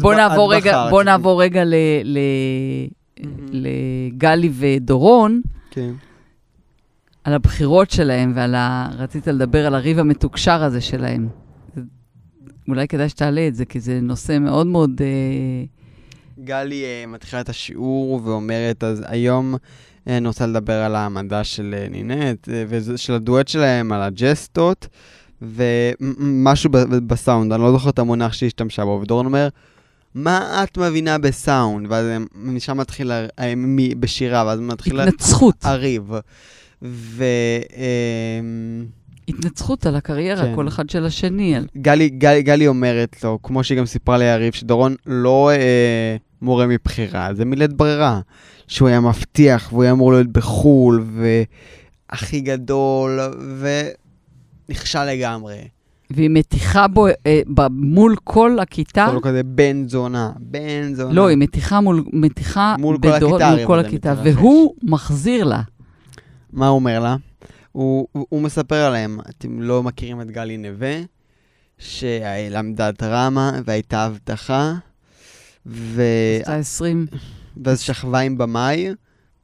[0.00, 0.86] בוא נעבור רגע.
[0.90, 1.74] בוא נעבור רגע ל...
[2.04, 2.18] ל...
[3.50, 5.90] לגלי ודורון, כן.
[7.24, 8.88] על הבחירות שלהם ועל ה...
[8.98, 11.28] רצית לדבר על הריב המתוקשר הזה שלהם.
[12.68, 15.00] אולי כדאי שתעלה את זה, כי זה נושא מאוד מאוד...
[15.00, 15.64] אה,
[16.44, 19.54] גלי אה, מתחילה את השיעור ואומרת, אז היום
[20.08, 24.86] אה, אני רוצה לדבר על המדע של אה, נינט, אה, ושל הדואט שלהם, על הג'סטות,
[25.42, 26.70] ומשהו
[27.06, 29.48] בסאונד, אני לא זוכר את המונח שהיא השתמשה בו, ודורון אומר,
[30.14, 31.86] מה את מבינה בסאונד?
[31.90, 33.54] ואז אה, משם מתחיל, אה,
[33.98, 35.64] בשירה, ואז מתחיל התנצחות.
[35.64, 36.10] הריב.
[36.82, 37.24] ו...
[37.76, 38.40] אה,
[39.28, 40.54] התנצחות על הקריירה, כן.
[40.54, 41.56] כל אחד של השני.
[41.56, 41.66] על...
[41.76, 47.34] גלי, גלי, גלי אומרת לו, כמו שהיא גם סיפרה ליריב, שדורון לא אה, מורה מבחירה,
[47.34, 48.20] זה מילת ברירה.
[48.68, 51.04] שהוא היה מבטיח, והוא היה אמור להיות בחו"ל,
[52.10, 53.18] והכי גדול,
[54.68, 55.56] נכשל לגמרי.
[56.10, 59.12] והיא מתיחה בו אה, ב- מול כל הכיתה.
[59.14, 61.12] לא כזה בן זונה, בן זונה.
[61.14, 64.14] לא, היא מתיחה מול, מתיחה מול כל בדור- הכיתה, מול כל הכיתה.
[64.24, 65.62] והוא מחזיר לה.
[66.52, 67.16] מה הוא אומר לה?
[67.78, 71.00] הוא, הוא, הוא מספר עליהם, אתם לא מכירים את גלי נווה,
[71.78, 74.74] שלמדה דרמה והייתה הבטחה,
[75.66, 76.02] ו...
[76.40, 77.06] עשתה 20,
[77.64, 78.88] ואז שכבה עם במאי,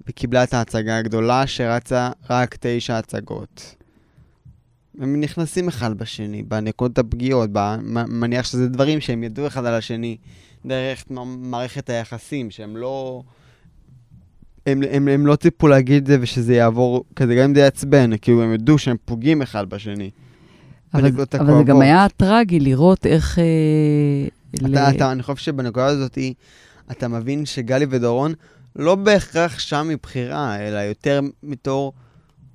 [0.07, 3.75] וקיבלה את ההצגה הגדולה שרצה רק תשע הצגות.
[4.99, 7.51] הם נכנסים אחד בשני, בנקודות הפגיעות,
[8.09, 10.17] מניח שזה דברים שהם ידעו אחד על השני
[10.67, 13.23] דרך מערכת היחסים, שהם לא...
[14.67, 18.11] הם, הם, הם לא ציפו להגיד את זה ושזה יעבור, כזה גם אם זה יעצבן,
[18.17, 20.11] כאילו הם ידעו שהם פוגעים אחד בשני.
[20.95, 21.81] אבל, בנקודות אבל זה גם.
[21.81, 23.39] היה טרגי לראות איך...
[23.39, 23.45] אה,
[24.63, 26.19] ל- אתה, אתה, אני חושב שבנקודה הזאת,
[26.91, 28.33] אתה מבין שגלי ודורון
[28.77, 31.93] לא בהכרח שם מבחירה, אלא יותר מתור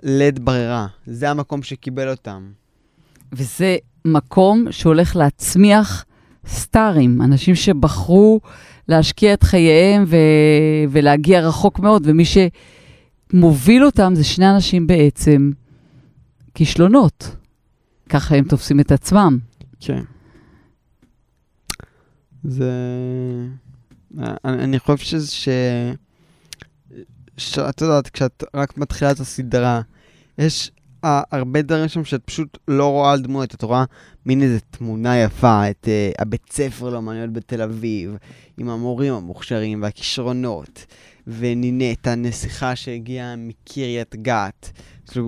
[0.04, 0.88] לית ברירה.
[1.06, 2.52] זה המקום שקיבל אותם.
[3.34, 6.06] וזה מקום שהולך להצמיח
[6.48, 8.40] סטארים, אנשים שבחרו
[8.90, 10.18] להשקיע את חייהם ו...
[10.90, 15.52] ולהגיע רחוק מאוד, ומי שמוביל אותם זה שני אנשים בעצם
[16.54, 17.36] כישלונות.
[18.10, 19.38] ככה הם תופסים את עצמם.
[19.80, 20.04] כן.
[22.44, 22.72] זה...
[24.18, 25.50] אני, אני חושב שזה ש...
[27.38, 29.82] שאת יודעת, כשאת רק מתחילה את הסדרה,
[30.38, 30.72] יש
[31.04, 33.56] הרבה דברים שם שאת פשוט לא רואה על דמות.
[33.56, 33.84] את רואה
[34.26, 38.16] מין איזה תמונה יפה, את uh, הבית ספר לאמנויות בתל אביב,
[38.58, 40.86] עם המורים המוכשרים והכישרונות,
[41.28, 44.72] ונינט, הנסיכה שהגיעה מקריית גת.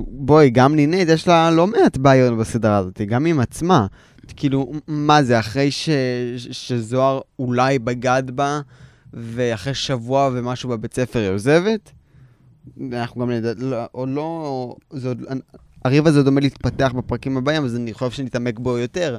[0.07, 3.87] בואי, גם נינט, יש לה לא מעט בעיות בסדרה הזאת, גם עם עצמה.
[4.35, 5.89] כאילו, מה זה, אחרי ש...
[6.37, 8.61] ש- שזוהר אולי בגד בה,
[9.13, 11.91] ואחרי שבוע ומשהו בבית ספר היא עוזבת?
[12.91, 15.23] אנחנו גם נדע, לא, או לא, זה עוד,
[15.85, 19.17] הריב הזה עומד להתפתח בפרקים הבאים, אז אני חושב שנתעמק בו יותר.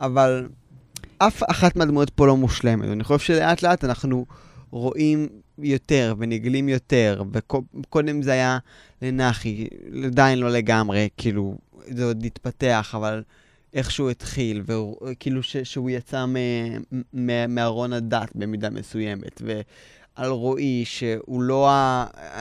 [0.00, 0.48] אבל
[1.18, 4.26] אף אחת מהדמויות פה לא מושלמת, ואני חושב שלאט לאט אנחנו
[4.70, 8.58] רואים יותר ונגלים יותר, וקודם זה היה
[9.02, 9.66] לנחי,
[10.04, 11.58] עדיין לא לגמרי, כאילו,
[11.88, 13.22] זה עוד התפתח, אבל
[13.74, 16.24] איך שהוא התחיל, וכאילו שהוא יצא
[17.48, 19.42] מארון הדת במידה מסוימת,
[20.18, 21.70] ועל רועי שהוא לא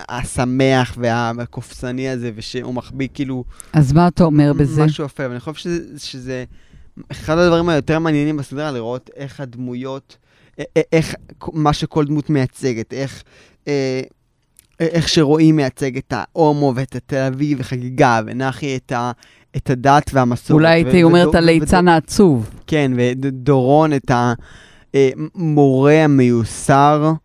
[0.09, 4.86] השמח והקופצני הזה, ושהוא מחביא כאילו אז מה אתה אומר בזה?
[4.86, 6.43] משהו יפה, ואני חושב שזה, שזה
[7.12, 10.17] אחד הדברים היותר מעניינים בסדרה, לראות איך הדמויות,
[10.91, 11.15] איך
[11.53, 13.23] מה שכל דמות מייצגת, איך...
[13.67, 14.01] אה,
[14.79, 19.12] איך שרועי מייצג את ההומו ואת התל אביב וחגיגה, ונחי את, ה,
[19.55, 20.51] את הדת והמסורת.
[20.51, 22.49] אולי הייתי אומרת הליצן העצוב.
[22.67, 24.12] כן, ודורון את
[24.93, 27.22] המורה המיוסר, ו-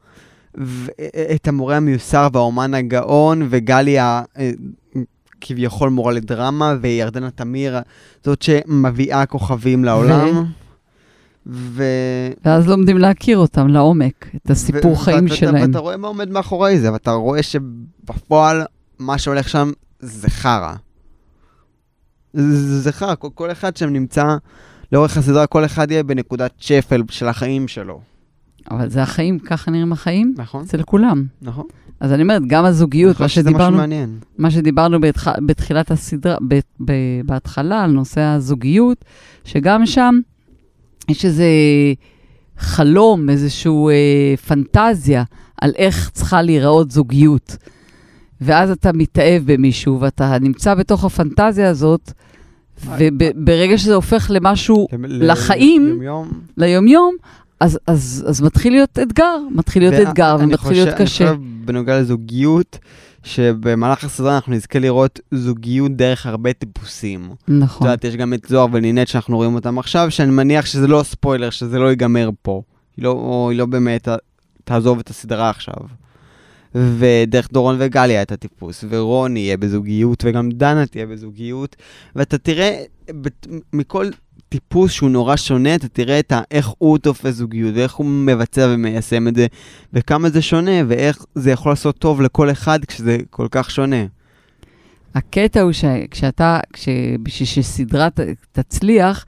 [1.34, 4.22] את המורה המיוסר והאומן הגאון, וגלי ה...
[5.40, 7.78] כביכול מורה לדרמה, וירדנה תמיר,
[8.24, 10.44] זאת שמביאה כוכבים לעולם.
[11.46, 11.82] ו...
[12.44, 15.68] ואז לומדים להכיר אותם לעומק, את הסיפור ו- חיים ואתה- שלהם.
[15.68, 18.62] ואתה רואה מה עומד מאחורי זה, ואתה רואה שבפועל
[18.98, 20.74] מה שהולך שם זה חרא.
[22.32, 24.36] זה חרא, כל אחד שם נמצא
[24.92, 28.00] לאורך הסדרה, כל אחד יהיה בנקודת שפל של החיים שלו.
[28.70, 30.64] אבל זה החיים, ככה נראים החיים נכון?
[30.64, 31.24] אצל כולם.
[31.42, 31.64] נכון.
[32.00, 33.78] אז אני אומרת, גם הזוגיות, מה שדיברנו.
[34.38, 35.28] מה שדיברנו בתח...
[35.46, 36.58] בתחילת הסדרה, ב...
[36.84, 36.92] ב...
[37.26, 39.04] בהתחלה, על נושא הזוגיות,
[39.44, 40.20] שגם שם
[41.08, 41.44] יש איזה
[42.58, 45.24] חלום, איזושהי אה, פנטזיה
[45.60, 47.56] על איך צריכה להיראות זוגיות.
[48.40, 52.12] ואז אתה מתאהב במישהו, ואתה נמצא בתוך הפנטזיה הזאת,
[52.86, 56.28] וברגע שזה הופך למשהו ל- לחיים, יום-יום.
[56.56, 57.14] ליומיום,
[57.60, 60.98] אז, אז, אז מתחיל להיות אתגר, מתחיל להיות וה- אתגר ומתחיל להיות קשה.
[61.28, 62.78] אני חושב בנוגע לזוגיות,
[63.22, 67.24] שבמהלך הסדרה אנחנו נזכה לראות זוגיות דרך הרבה טיפוסים.
[67.44, 67.86] את נכון.
[67.86, 71.50] יודעת, יש גם את זוהר ונינט שאנחנו רואים אותם עכשיו, שאני מניח שזה לא ספוילר,
[71.50, 72.62] שזה לא ייגמר פה.
[72.96, 74.08] היא לא, או היא לא באמת
[74.64, 75.74] תעזוב את הסדרה עכשיו.
[76.74, 81.76] ודרך דורון וגלי היה את הטיפוס, ורוני יהיה בזוגיות, וגם דנה תהיה בזוגיות,
[82.16, 84.06] ואתה תראה, בת- מכל
[84.48, 88.68] טיפוס שהוא נורא שונה, אתה תראה את ה, איך הוא תופס זוגיות, ואיך הוא מבצע
[88.70, 89.46] ומיישם את זה,
[89.92, 94.04] וכמה זה שונה, ואיך זה יכול לעשות טוב לכל אחד כשזה כל כך שונה.
[95.14, 96.60] הקטע הוא שכשאתה,
[97.22, 98.08] בשביל שסדרה
[98.52, 99.24] תצליח,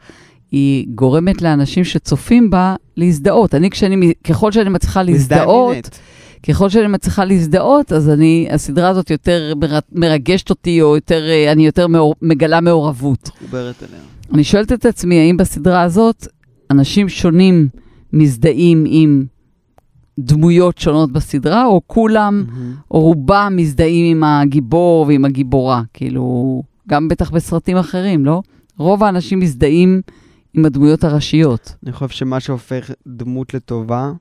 [0.50, 3.54] היא גורמת לאנשים שצופים בה להזדהות.
[3.54, 5.98] אני, כשאני, ככל שאני מצליחה להזדהות,
[6.48, 11.52] ככל שאני מצליחה להזדהות, אז אני, הסדרה הזאת יותר מר- מרגשת אותי, או יותר, אה,
[11.52, 13.30] אני יותר מאור, מגלה מעורבות.
[13.42, 14.00] מחוברת אליה.
[14.34, 16.26] אני שואלת את עצמי, האם בסדרה הזאת
[16.70, 17.68] אנשים שונים
[18.12, 19.24] מזדהים עם
[20.18, 22.74] דמויות שונות בסדרה, או כולם, מהמם.
[22.90, 25.82] או רובם מזדהים עם הגיבור ועם הגיבורה?
[25.94, 28.42] כאילו, גם בטח בסרטים אחרים, לא?
[28.78, 30.00] רוב האנשים מזדהים
[30.54, 31.74] עם הדמויות הראשיות.
[31.84, 34.12] אני חושב שמה שהופך דמות לטובה,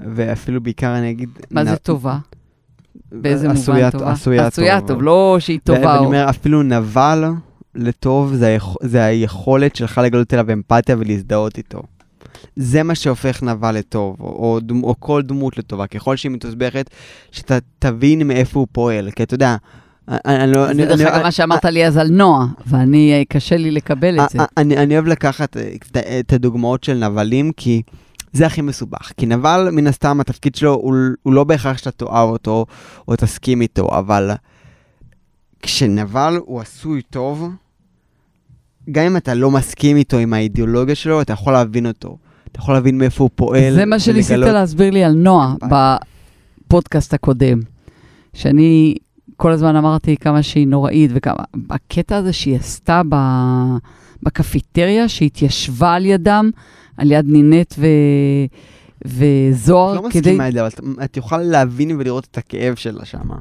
[0.00, 1.28] ואפילו בעיקר אני אגיד...
[1.50, 2.18] מה נ- זה טובה?
[3.12, 4.12] באיזה עשויה- מובן טובה?
[4.12, 4.88] עשויה עשויה טוב.
[4.88, 5.80] טוב, לא שהיא טובה.
[5.86, 7.24] ואני או- אומר, אפילו נבל
[7.74, 8.64] לטוב, זה, היכ...
[8.82, 11.82] זה היכולת שלך לגלות אליו אמפתיה ולהזדהות איתו.
[12.56, 14.84] זה מה שהופך נבל לטוב, או, או, דמ...
[14.84, 15.86] או כל דמות לטובה.
[15.86, 16.90] ככל שהיא מתוסבכת,
[17.30, 19.10] שאתה תבין מאיפה הוא פועל.
[19.10, 19.56] כי אתה יודע,
[20.08, 23.12] אני, אני, לא- זה אני, דרך אני, אגב מה שאמרת לי אז על נועה, ואני,
[23.12, 24.38] אה, קשה לי לקבל את זה.
[24.38, 27.82] אני, אני, אני אוהב לקחת אה, את, את הדוגמאות של נבלים, כי
[28.32, 29.12] זה הכי מסובך.
[29.16, 32.66] כי נבל, מן הסתם, התפקיד שלו הוא, הוא לא בהכרח שאתה תאהב אותו
[33.08, 34.30] או תסכים איתו, אבל
[35.62, 37.48] כשנבל הוא עשוי טוב,
[38.90, 42.16] גם אם אתה לא מסכים איתו עם האידיאולוגיה שלו, אתה יכול להבין אותו.
[42.52, 43.74] אתה יכול להבין מאיפה הוא פועל.
[43.74, 45.54] זה מה שניסית ולגלות- להסביר לי על נועה.
[46.66, 47.60] בפודקאסט הקודם.
[48.34, 48.94] שאני
[49.36, 51.42] כל הזמן אמרתי כמה שהיא נוראית, וכמה...
[51.70, 53.16] הקטע הזה שהיא עשתה ב...
[54.22, 56.50] בקפיטריה, שהתיישבה על ידם,
[56.96, 57.86] על יד נינט ו...
[59.04, 60.18] וזוהר, לא כדי...
[60.20, 63.34] מסכימה את זה, אבל את- את יכולה להבין ולראות את הכאב שלה שמה.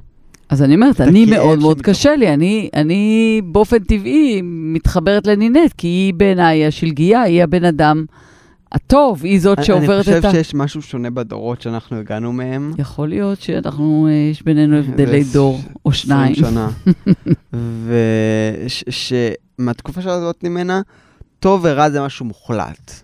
[0.50, 5.74] אז אני אומרת, את אני מאוד מאוד קשה לי, אני, אני באופן טבעי מתחברת לנינט,
[5.78, 8.06] כי היא בעיניי השלגייה, היא הבן אדם
[8.72, 10.28] הטוב, היא זאת שעוברת אני את ה...
[10.30, 12.74] חושב שיש משהו שונה בדורות שאנחנו הגענו מהם.
[12.78, 16.36] יכול להיות שאנחנו, אה, יש בינינו הבדלי דור, או 20 שניים.
[16.36, 16.70] שנה.
[18.88, 20.82] ושמהתקופה שעזבת ממנה,
[21.40, 23.02] טוב ורע זה משהו מוחלט.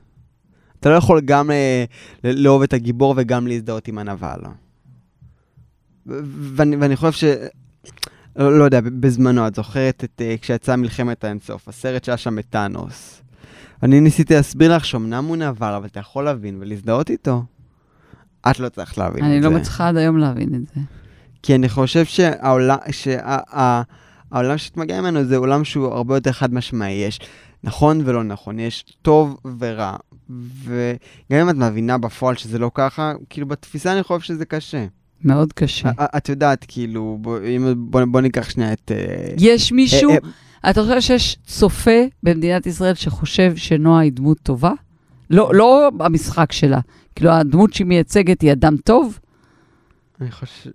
[0.79, 1.85] אתה לא יכול גם אה,
[2.23, 4.39] לאהוב את הגיבור וגם להזדהות עם הנבל.
[6.55, 7.23] ואני, ואני חושב ש...
[8.35, 12.45] לא, לא יודע, בזמנו, את זוכרת את, אה, כשיצאה מלחמת האינסוף, הסרט שהיה שם את
[12.49, 13.21] טאנוס.
[13.83, 17.43] אני ניסיתי להסביר לך שאומנם הוא נבל, אבל אתה יכול להבין ולהזדהות איתו.
[18.51, 19.49] את לא צריך להבין את אני זה.
[19.49, 20.81] לא מצליחה עד היום להבין את זה.
[21.43, 23.17] כי אני חושב שהעולם, שה,
[23.53, 23.81] ה-
[24.31, 26.93] העולם שאת מגיעה ממנו זה עולם שהוא הרבה יותר חד משמעי.
[26.93, 27.19] יש
[27.63, 29.95] נכון ולא נכון, יש טוב ורע.
[30.63, 34.85] וגם אם את מבינה בפועל שזה לא ככה, כאילו בתפיסה אני חושב שזה קשה.
[35.23, 35.89] מאוד קשה.
[36.17, 38.91] את יודעת, כאילו, בוא, אם- בוא, בוא ניקח שנייה את...
[38.95, 40.17] אה, יש מישהו, אה,
[40.65, 44.71] אה, אתה חושב שיש צופה במדינת ישראל שחושב שנועה היא דמות טובה?
[45.29, 46.79] לא, לא המשחק שלה.
[47.15, 49.19] כאילו, הדמות שהיא מייצגת היא אדם טוב?
[50.21, 50.69] אני חושב...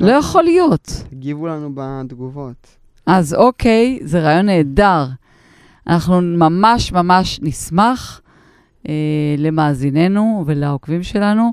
[0.00, 0.92] לא יכול להיות.
[1.10, 2.66] תגיבו לנו בתגובות.
[3.06, 5.06] אז אוקיי, זה רעיון נהדר.
[5.86, 8.20] אנחנו ממש ממש נשמח
[9.38, 11.52] למאזיננו ולעוקבים שלנו,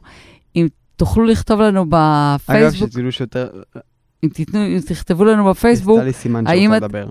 [0.56, 1.90] אם תוכלו לכתוב לנו אגב,
[2.36, 3.50] בפייסבוק, שתדעו שיותר...
[4.24, 7.10] אם, תיתנו, אם תכתבו לנו בפייסבוק, עשתה לי סימן שרוצה את- לדבר.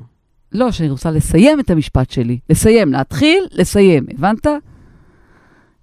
[0.53, 2.39] לא, שאני רוצה לסיים את המשפט שלי.
[2.51, 4.47] לסיים, להתחיל, לסיים, הבנת?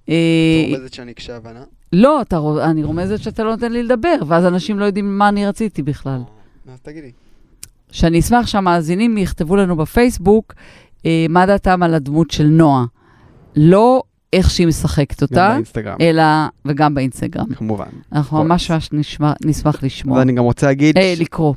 [0.09, 1.63] אה, רומזת שאני קשה הבנה?
[1.93, 5.47] לא, אתה, אני רומזת שאתה לא נותן לי לדבר, ואז אנשים לא יודעים מה אני
[5.47, 6.19] רציתי בכלל.
[6.73, 7.11] אז תגידי.
[7.91, 10.53] שאני אשמח שהמאזינים יכתבו לנו בפייסבוק
[11.05, 12.85] אה, מה דעתם על הדמות של נועה.
[13.55, 16.23] לא איך שהיא משחקת גם אותה, באינסטגרם, אלא,
[16.65, 17.53] וגם באינסטגרם.
[17.53, 17.85] כמובן.
[18.11, 18.43] אנחנו.
[18.43, 18.89] ממש ממש
[19.45, 20.17] נשמח לשמוע.
[20.17, 20.97] ואני גם רוצה להגיד...
[20.97, 21.53] אה, לקרוא.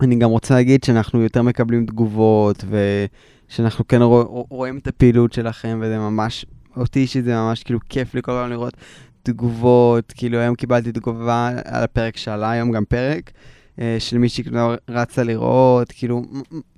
[0.00, 2.64] אני גם רוצה להגיד שאנחנו יותר מקבלים תגובות,
[3.50, 8.14] ושאנחנו כן רוא, רואים את הפעילות שלכם, וזה ממש, אותי אישית זה ממש כאילו כיף
[8.14, 8.74] לי כל הזמן לראות
[9.22, 13.30] תגובות, כאילו היום קיבלתי תגובה על הפרק שעלה, היום גם פרק,
[13.98, 16.22] של מישהי כאילו רצה לראות, כאילו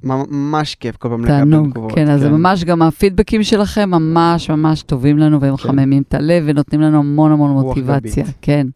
[0.02, 1.92] ממש כיף כל פעם לקבל תענוג, תגובות.
[1.94, 5.68] כן, אז זה ממש גם הפידבקים שלכם ממש ממש טובים לנו, והם כן.
[5.68, 8.24] מחממים את הלב ונותנים לנו המון המון מוטיבציה.
[8.42, 8.66] כן.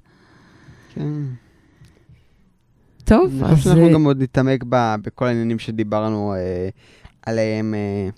[0.95, 1.11] כן.
[3.05, 4.65] טוב, אני חושב אז שאנחנו אה, גם עוד נתעמק
[5.03, 6.69] בכל העניינים שדיברנו אה,
[7.27, 8.09] עליהם אה,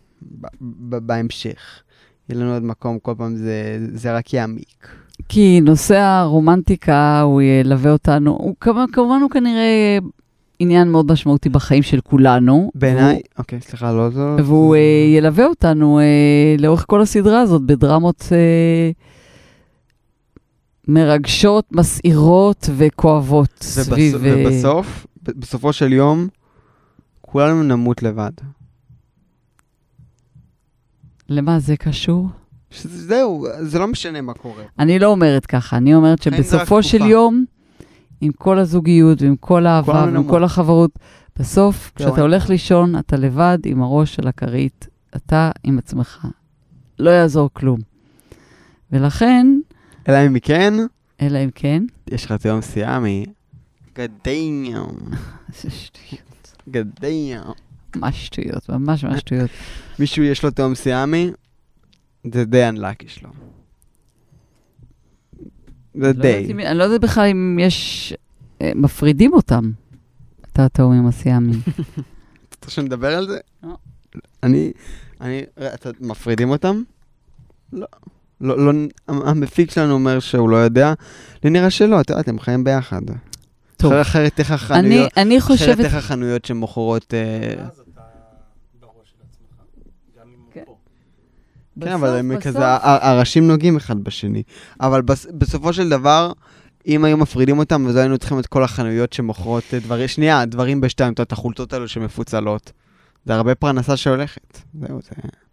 [1.00, 1.82] בהמשך.
[2.28, 4.88] יהיה לנו עוד מקום, כל פעם זה, זה רק יעמיק.
[5.28, 9.98] כי נושא הרומנטיקה, הוא ילווה אותנו, הוא כמובן, כמובן הוא כנראה
[10.58, 12.70] עניין מאוד משמעותי בחיים של כולנו.
[12.74, 14.18] בעיניי, אוקיי, סליחה, לא זו.
[14.18, 14.80] והוא, והוא אה,
[15.16, 16.04] ילווה אותנו אה,
[16.58, 18.90] לאורך כל הסדרה הזאת בדרמות אה,
[20.88, 24.24] מרגשות, מסעירות וכואבות סביב...
[24.24, 26.28] אה, ובסוף, ב- בסופו של יום,
[27.20, 28.30] כולנו נמות לבד.
[31.28, 32.28] למה זה קשור?
[32.82, 34.62] זהו, זה לא משנה מה קורה.
[34.78, 37.12] אני לא אומרת ככה, אני אומרת שבסופו של תקופה.
[37.12, 37.44] יום,
[38.20, 40.28] עם כל הזוגיות ועם כל האהבה ועם.
[40.28, 40.90] כל החברות,
[41.38, 46.26] בסוף, כשאתה הולך לישון, אתה לבד עם הראש של הכרית, אתה עם עצמך.
[46.98, 47.78] לא יעזור כלום.
[48.92, 49.46] ולכן,
[50.08, 50.74] אלא אם כן,
[51.20, 53.24] אלא אם כן, יש לך את יום סיאמי.
[53.94, 54.96] גדיום,
[55.62, 57.52] זה שטויות, גדיום.
[57.96, 59.50] ממש שטויות, ממש ממש שטויות.
[59.98, 61.30] מישהו יש לו תאום סיאמי,
[62.32, 63.30] זה די unlucky שלו.
[65.94, 66.28] זה לא די.
[66.28, 68.14] יודעת אני לא יודעת בכלל אם יש...
[68.62, 69.70] אה, מפרידים אותם,
[70.40, 71.60] את התאומים הסיאמיים.
[72.54, 73.38] רוצה שנדבר על זה?
[73.62, 73.76] לא.
[74.42, 74.72] אני,
[75.20, 75.42] אני,
[75.74, 76.82] אתה, מפרידים אותם?
[77.72, 77.86] לא.
[78.40, 78.72] לא, לא,
[79.08, 80.92] המפיק שלנו אומר שהוא לא יודע,
[81.44, 83.00] לי נראה שלא, אתה יודע, אתם חיים ביחד.
[83.76, 83.92] טוב.
[83.92, 85.80] אחר- אחרת איך אני, החנויות, אני אחרת חושבת...
[85.80, 87.14] איך החנויות שמוכרות...
[87.14, 88.00] אה, ואז אתה
[88.80, 89.62] בראש של עצמך,
[90.20, 90.62] גם אם כן.
[90.66, 90.90] הוא פה.
[91.80, 94.42] כן, אבל בסוף, הם בסוף- כזה, הראשים נוגעים אחד בשני.
[94.80, 96.32] אבל בס- בסופו של דבר,
[96.86, 100.80] אם היו מפרידים אותם, אז היינו צריכים את כל החנויות שמוכרות אה, דברים, שנייה, דברים
[100.80, 102.72] בשתיים, את החולצות האלו שמפוצלות.
[103.24, 104.58] זה הרבה פרנסה שהולכת.
[104.80, 105.10] זהו, זה...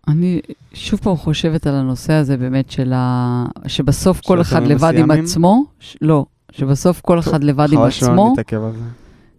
[0.07, 0.41] אני
[0.73, 3.45] שוב פעם חושבת על הנושא הזה באמת של ה...
[3.67, 5.11] שבסוף כל של אחד לבד עם?
[5.11, 5.97] עצמו, ש...
[6.01, 8.83] לא, שבסוף כל אחד לבד עם חבל שלא עצמו, נתעכב על זה.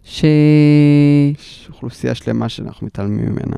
[0.03, 0.23] ש...
[1.39, 3.57] יש אוכלוסייה שלמה שאנחנו מתעלמים ממנה.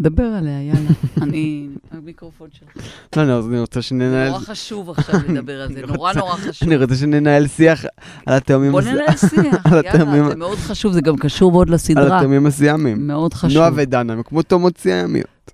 [0.00, 0.90] דבר עליה, יאללה.
[1.22, 1.68] אני...
[1.90, 2.86] המיקרופון שלך.
[3.16, 4.28] לא, לא, אז אני רוצה שננהל...
[4.28, 6.68] נורא חשוב עכשיו לדבר על זה, נורא נורא חשוב.
[6.68, 7.84] אני רוצה שננהל שיח
[8.26, 11.74] על התאומים בוא ננהל שיח, על יאללה, זה מאוד חשוב, זה גם קשור מאוד על
[11.74, 12.16] לסדרה.
[12.18, 13.06] התאומים הסיאמיים.
[13.06, 13.58] מאוד חשוב.
[13.58, 15.52] נועה ודנה, הם כמו תאומות סיאמיות.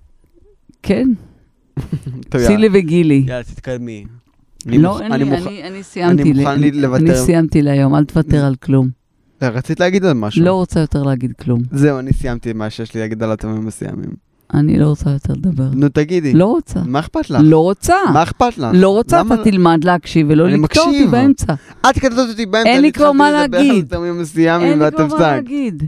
[0.83, 1.07] כן,
[2.47, 2.69] סילי.
[2.73, 3.23] וגילי.
[3.27, 4.05] יאללה, תתקדמי.
[4.65, 6.21] לא, אני סיימתי.
[6.21, 7.03] אני מוכן לוותר.
[7.03, 8.89] אני סיימתי להיום, אל תוותר על כלום.
[9.41, 10.43] רצית להגיד עוד משהו?
[10.45, 11.61] לא רוצה יותר להגיד כלום.
[11.71, 14.28] זהו, אני סיימתי מה שיש לי להגיד על התאומים הסיאמיים.
[14.53, 15.69] אני לא רוצה יותר לדבר.
[15.73, 16.33] נו, תגידי.
[16.33, 16.79] לא רוצה.
[16.85, 17.39] מה אכפת לך?
[17.43, 17.95] לא רוצה.
[18.13, 18.67] מה אכפת לך?
[18.73, 21.07] לא רוצה, אתה תלמד להקשיב ולא לקטוע אותי.
[21.07, 21.53] באמצע.
[21.89, 23.93] את קטעת אותי באמצע, אין אני לי כבר התחלתי מה לדבר על להגיד.
[23.93, 25.31] אין לי כבר מה.
[25.31, 25.83] להגיד.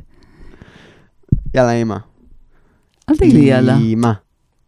[1.55, 1.95] יאללה, אמא.
[3.09, 3.77] אל תגיד לי יאללה.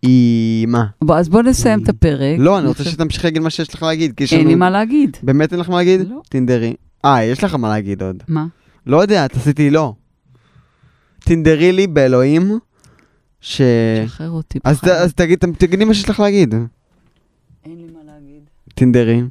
[0.04, 0.84] אמא.
[1.04, 2.36] בוא, אז בוא נסיים את הפרק.
[2.40, 4.56] לא, אני רוצה שתמשיך להגיד מה שיש לך להגיד, אין לי.
[4.56, 5.18] מה להגיד.
[5.24, 6.10] באמת אין לך מה להגיד?
[6.10, 6.22] לא.
[6.30, 6.74] תנדרי.
[7.06, 8.24] אה, יש לך מה להגיד עוד.
[8.28, 8.46] מה?
[8.88, 9.94] לא יודע, את עשיתי לא.
[11.20, 12.60] תנדרי לי באלוהים,
[13.44, 13.62] ש...
[14.06, 14.60] שחרר אותי.
[14.64, 14.98] אז ת- בחיים.
[14.98, 16.54] אז תגיד, תגידי מה שיש לך להגיד.
[17.66, 18.44] אין לי מה להגיד.
[18.76, 19.22] תנדרי.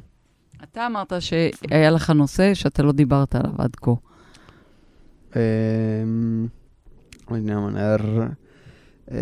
[0.63, 3.91] אתה אמרת שהיה לך נושא שאתה לא דיברת עליו עד כה.
[5.35, 6.47] אמ.
[9.11, 9.17] אה,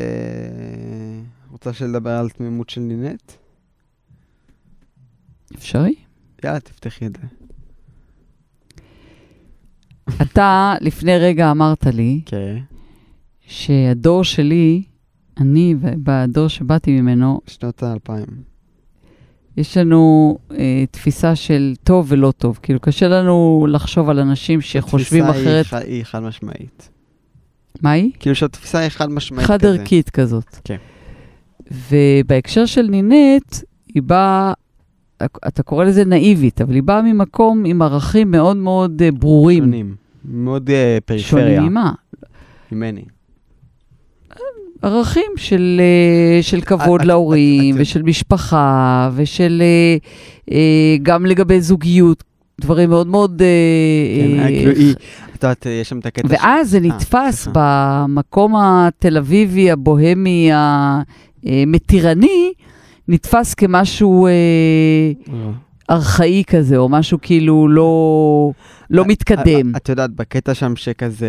[1.51, 3.31] רוצה שנדבר על תמימות של נינט?
[5.55, 5.95] אפשרי?
[6.43, 7.27] יאללה, תפתחי את זה.
[10.21, 12.57] אתה לפני רגע אמרת לי כן.
[13.51, 14.83] שהדור שלי,
[15.37, 18.25] אני בדור שבאתי ממנו, שנות האלפיים.
[19.57, 22.59] יש לנו אה, תפיסה של טוב ולא טוב.
[22.61, 25.65] כאילו, קשה לנו לחשוב על אנשים שחושבים התפיסה אחרת.
[25.65, 26.89] ח- היא חד משמעית.
[27.81, 28.11] מה היא?
[28.19, 29.67] כאילו שהתפיסה היא חד משמעית חד כזה.
[29.79, 30.57] ערכית כזאת.
[30.63, 30.77] כן.
[31.91, 33.55] ובהקשר של נינט,
[33.87, 34.53] היא באה,
[35.47, 39.63] אתה קורא לזה נאיבית, אבל היא באה ממקום עם ערכים מאוד מאוד אה, ברורים.
[39.63, 39.95] שונים.
[40.25, 41.45] מאוד אה, פריפריה.
[41.55, 41.91] שונים ממה?
[42.71, 43.03] ממני.
[44.81, 45.81] ערכים של,
[46.37, 49.97] אה, של כבוד את- להורים, את- את- ושל משפחה, ושל אה,
[50.55, 52.23] אה, גם לגבי זוגיות,
[52.61, 53.41] דברים מאוד מאוד...
[54.37, 54.93] כן, כאילו היא,
[55.35, 57.47] את יודעת, יש שם את הקטע ואז זה נתפס.
[57.53, 60.49] במקום התל אביבי, הבוהמי,
[61.43, 62.51] המתירני,
[63.07, 64.27] נתפס כמשהו.
[65.91, 68.51] ארכאי כזה, או משהו כאילו לא,
[68.89, 69.75] לא מתקדם.
[69.75, 71.27] את יודעת, בקטע שם שכזה,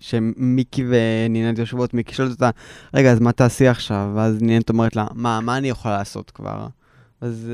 [0.00, 2.50] שמיקי ונינת יושבות, מיקי שואלת אותה,
[2.94, 4.10] רגע, אז מה תעשי עכשיו?
[4.14, 6.66] ואז נינת אומרת לה, מה, מה אני יכולה לעשות כבר?
[7.20, 7.50] אז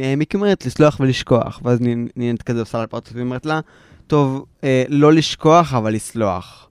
[0.00, 1.60] אה, מיקי אומרת, לסלוח ולשכוח.
[1.64, 1.78] ואז
[2.16, 3.60] נינת כזה עושה לה פרצוף, היא אומרת לה,
[4.06, 6.68] טוב, אה, לא לשכוח, אבל לסלוח.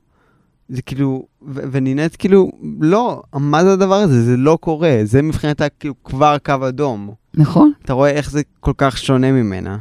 [0.72, 2.52] זה כאילו, ו- ונינת כאילו,
[2.82, 4.24] לא, מה זה הדבר הזה?
[4.24, 5.00] זה לא קורה.
[5.04, 7.14] זה מבחינתה כאילו כבר קו אדום.
[7.34, 7.72] נכון?
[7.86, 9.78] אתה רואה איך זה כל כך שונה ממנה.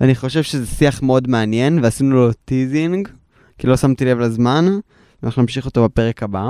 [0.00, 3.08] ואני חושב שזה שיח מאוד מעניין, ועשינו לו teasing,
[3.58, 4.78] כי לא שמתי לב לזמן,
[5.22, 6.48] ואנחנו נמשיך אותו בפרק הבא,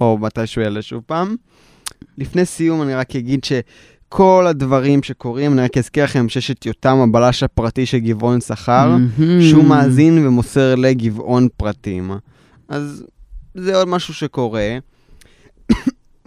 [0.00, 1.36] או מתי שהוא יעלה שוב פעם.
[2.18, 6.96] לפני סיום אני רק אגיד שכל הדברים שקורים, אני רק אזכיר לכם שיש את יותם
[6.96, 9.42] הבלש הפרטי של גבעון שכר, מהמם.
[9.42, 12.10] שהוא מאזין ומוסר לגבעון פרטים.
[12.68, 13.04] אז
[13.54, 14.78] זה עוד משהו שקורה.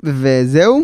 [0.03, 0.81] וזהו.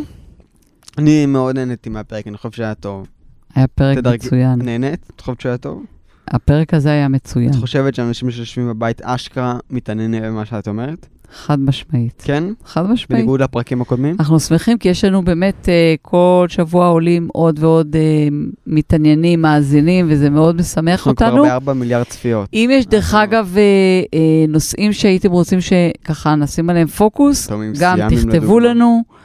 [0.97, 3.07] אני מאוד נהניתי מהפרק, אני חושב שהיה טוב.
[3.55, 4.61] היה פרק תדרגי- מצוין.
[4.61, 5.11] נהנית?
[5.15, 5.85] את חושבת שהוא היה טוב?
[6.27, 11.07] הפרק הזה היה מצוין, את חושבת שאנשים שיושבים בבית אשכרה מתעניינים במה שאת אומרת?
[11.33, 12.23] חד משמעית.
[12.25, 12.43] כן?
[12.65, 13.09] חד משמעית.
[13.09, 14.15] בניגוד לפרקים הקודמים?
[14.19, 18.27] אנחנו שמחים כי יש לנו באמת אה, כל שבוע עולים עוד ועוד אה,
[18.67, 21.43] מתעניינים, מאזינים, וזה מאוד משמח אנחנו כבר אותנו.
[21.43, 22.49] בארבע מיליארד צפיות.
[22.53, 23.13] אם יש דרך.
[23.13, 27.49] אגב אה, נושאים שהייתם רוצים שככה נשים עליהם פוקוס,
[27.79, 28.59] גם תכתבו.
[28.59, 29.16] לנו.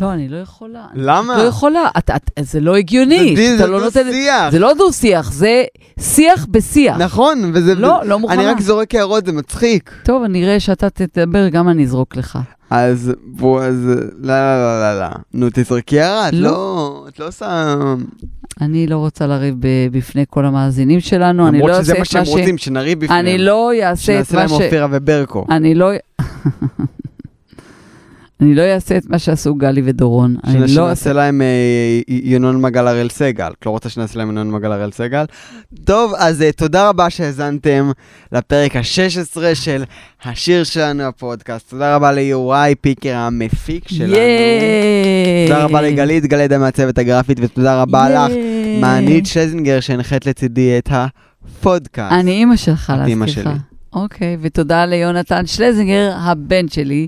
[0.00, 0.86] לא, אני לא יכולה.
[0.94, 1.36] למה?
[1.38, 3.36] לא יכולה, את, את, זה לא הגיוני.
[3.36, 4.10] זה זה לא לא נותן...
[4.12, 4.50] שיח.
[4.50, 5.64] זה לא דו-שיח, זה
[6.00, 6.96] שיח בשיח.
[6.98, 7.74] נכון, וזה...
[7.74, 8.34] לא, לא מוכנה.
[8.42, 9.90] אני רק זורק הערות, זה מצחיק.
[10.04, 12.38] טוב, אני אראה שאתה תדבר, גם אני אזרוק לך.
[12.70, 13.86] אז בוא, אז...
[14.20, 15.06] לא, לא, לא, לא, לא.
[15.34, 16.50] נו, תזרקי הערה, את לא.
[16.50, 17.04] לא...
[17.08, 17.74] את את לא עושה...
[18.60, 22.02] אני לא רוצה לריב ב- בפני כל המאזינים שלנו, אני לא למרות שזה אעשה מה
[22.02, 22.28] את שהם מה ש...
[22.28, 23.26] רוצים, שנריב בפניהם.
[23.26, 24.52] אני לא אעשה את שנעשה מה להם ש...
[24.52, 25.44] אופירה וברקו.
[25.50, 25.90] אני לא...
[28.40, 30.36] אני לא אעשה את מה שעשו גלי ודורון.
[30.44, 31.12] אני לא אעשה...
[31.12, 33.50] להם אה, ינון מגל הראל סגל.
[33.58, 35.24] את לא רוצה שנעשה להם ינון מגל הראל סגל?
[35.84, 37.90] טוב, אז אה, תודה רבה שהאזנתם
[38.32, 39.84] לפרק ה-16 של
[40.24, 41.70] השיר שלנו, הפודקאסט.
[41.70, 44.16] תודה רבה ליוראי פיקר המפיק שלנו.
[45.48, 48.32] תודה רבה לגלית גלדה מהצוות הגרפית, ותודה רבה לך!
[48.80, 52.12] מענית שלזינגר, שהנחית לצידי את הפודקאסט.
[52.12, 53.46] אני אימא שלך, את אימא להזכירך.
[53.46, 53.54] שלי.
[53.92, 57.06] אוקיי, ותודה ליונתן שלזינגר, הבן שלי,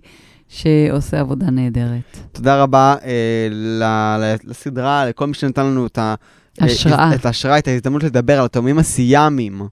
[0.48, 2.18] שעושה עבודה נהדרת.
[2.32, 3.10] תודה רבה אה,
[3.50, 3.82] ל-
[4.20, 6.14] ל- לסדרה, לכל מי שנתן לנו את ה...
[6.62, 7.14] אה, השראה.
[7.14, 9.62] את ההשראה, את ההזדמנות לדבר על התאומים הסיאמיים.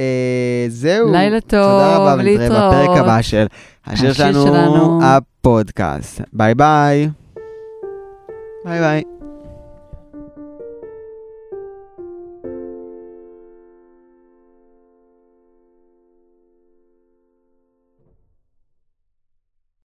[0.00, 1.12] אה, זהו.
[1.12, 2.68] לילה טוב, תודה רבה, ונתראה.
[2.70, 3.46] בפרק הבא של
[3.86, 5.00] השיר השיר שלנו, שלנו.
[5.04, 6.20] הפודקאסט.
[6.32, 7.08] ביי ביי.
[8.64, 9.02] ביי ביי.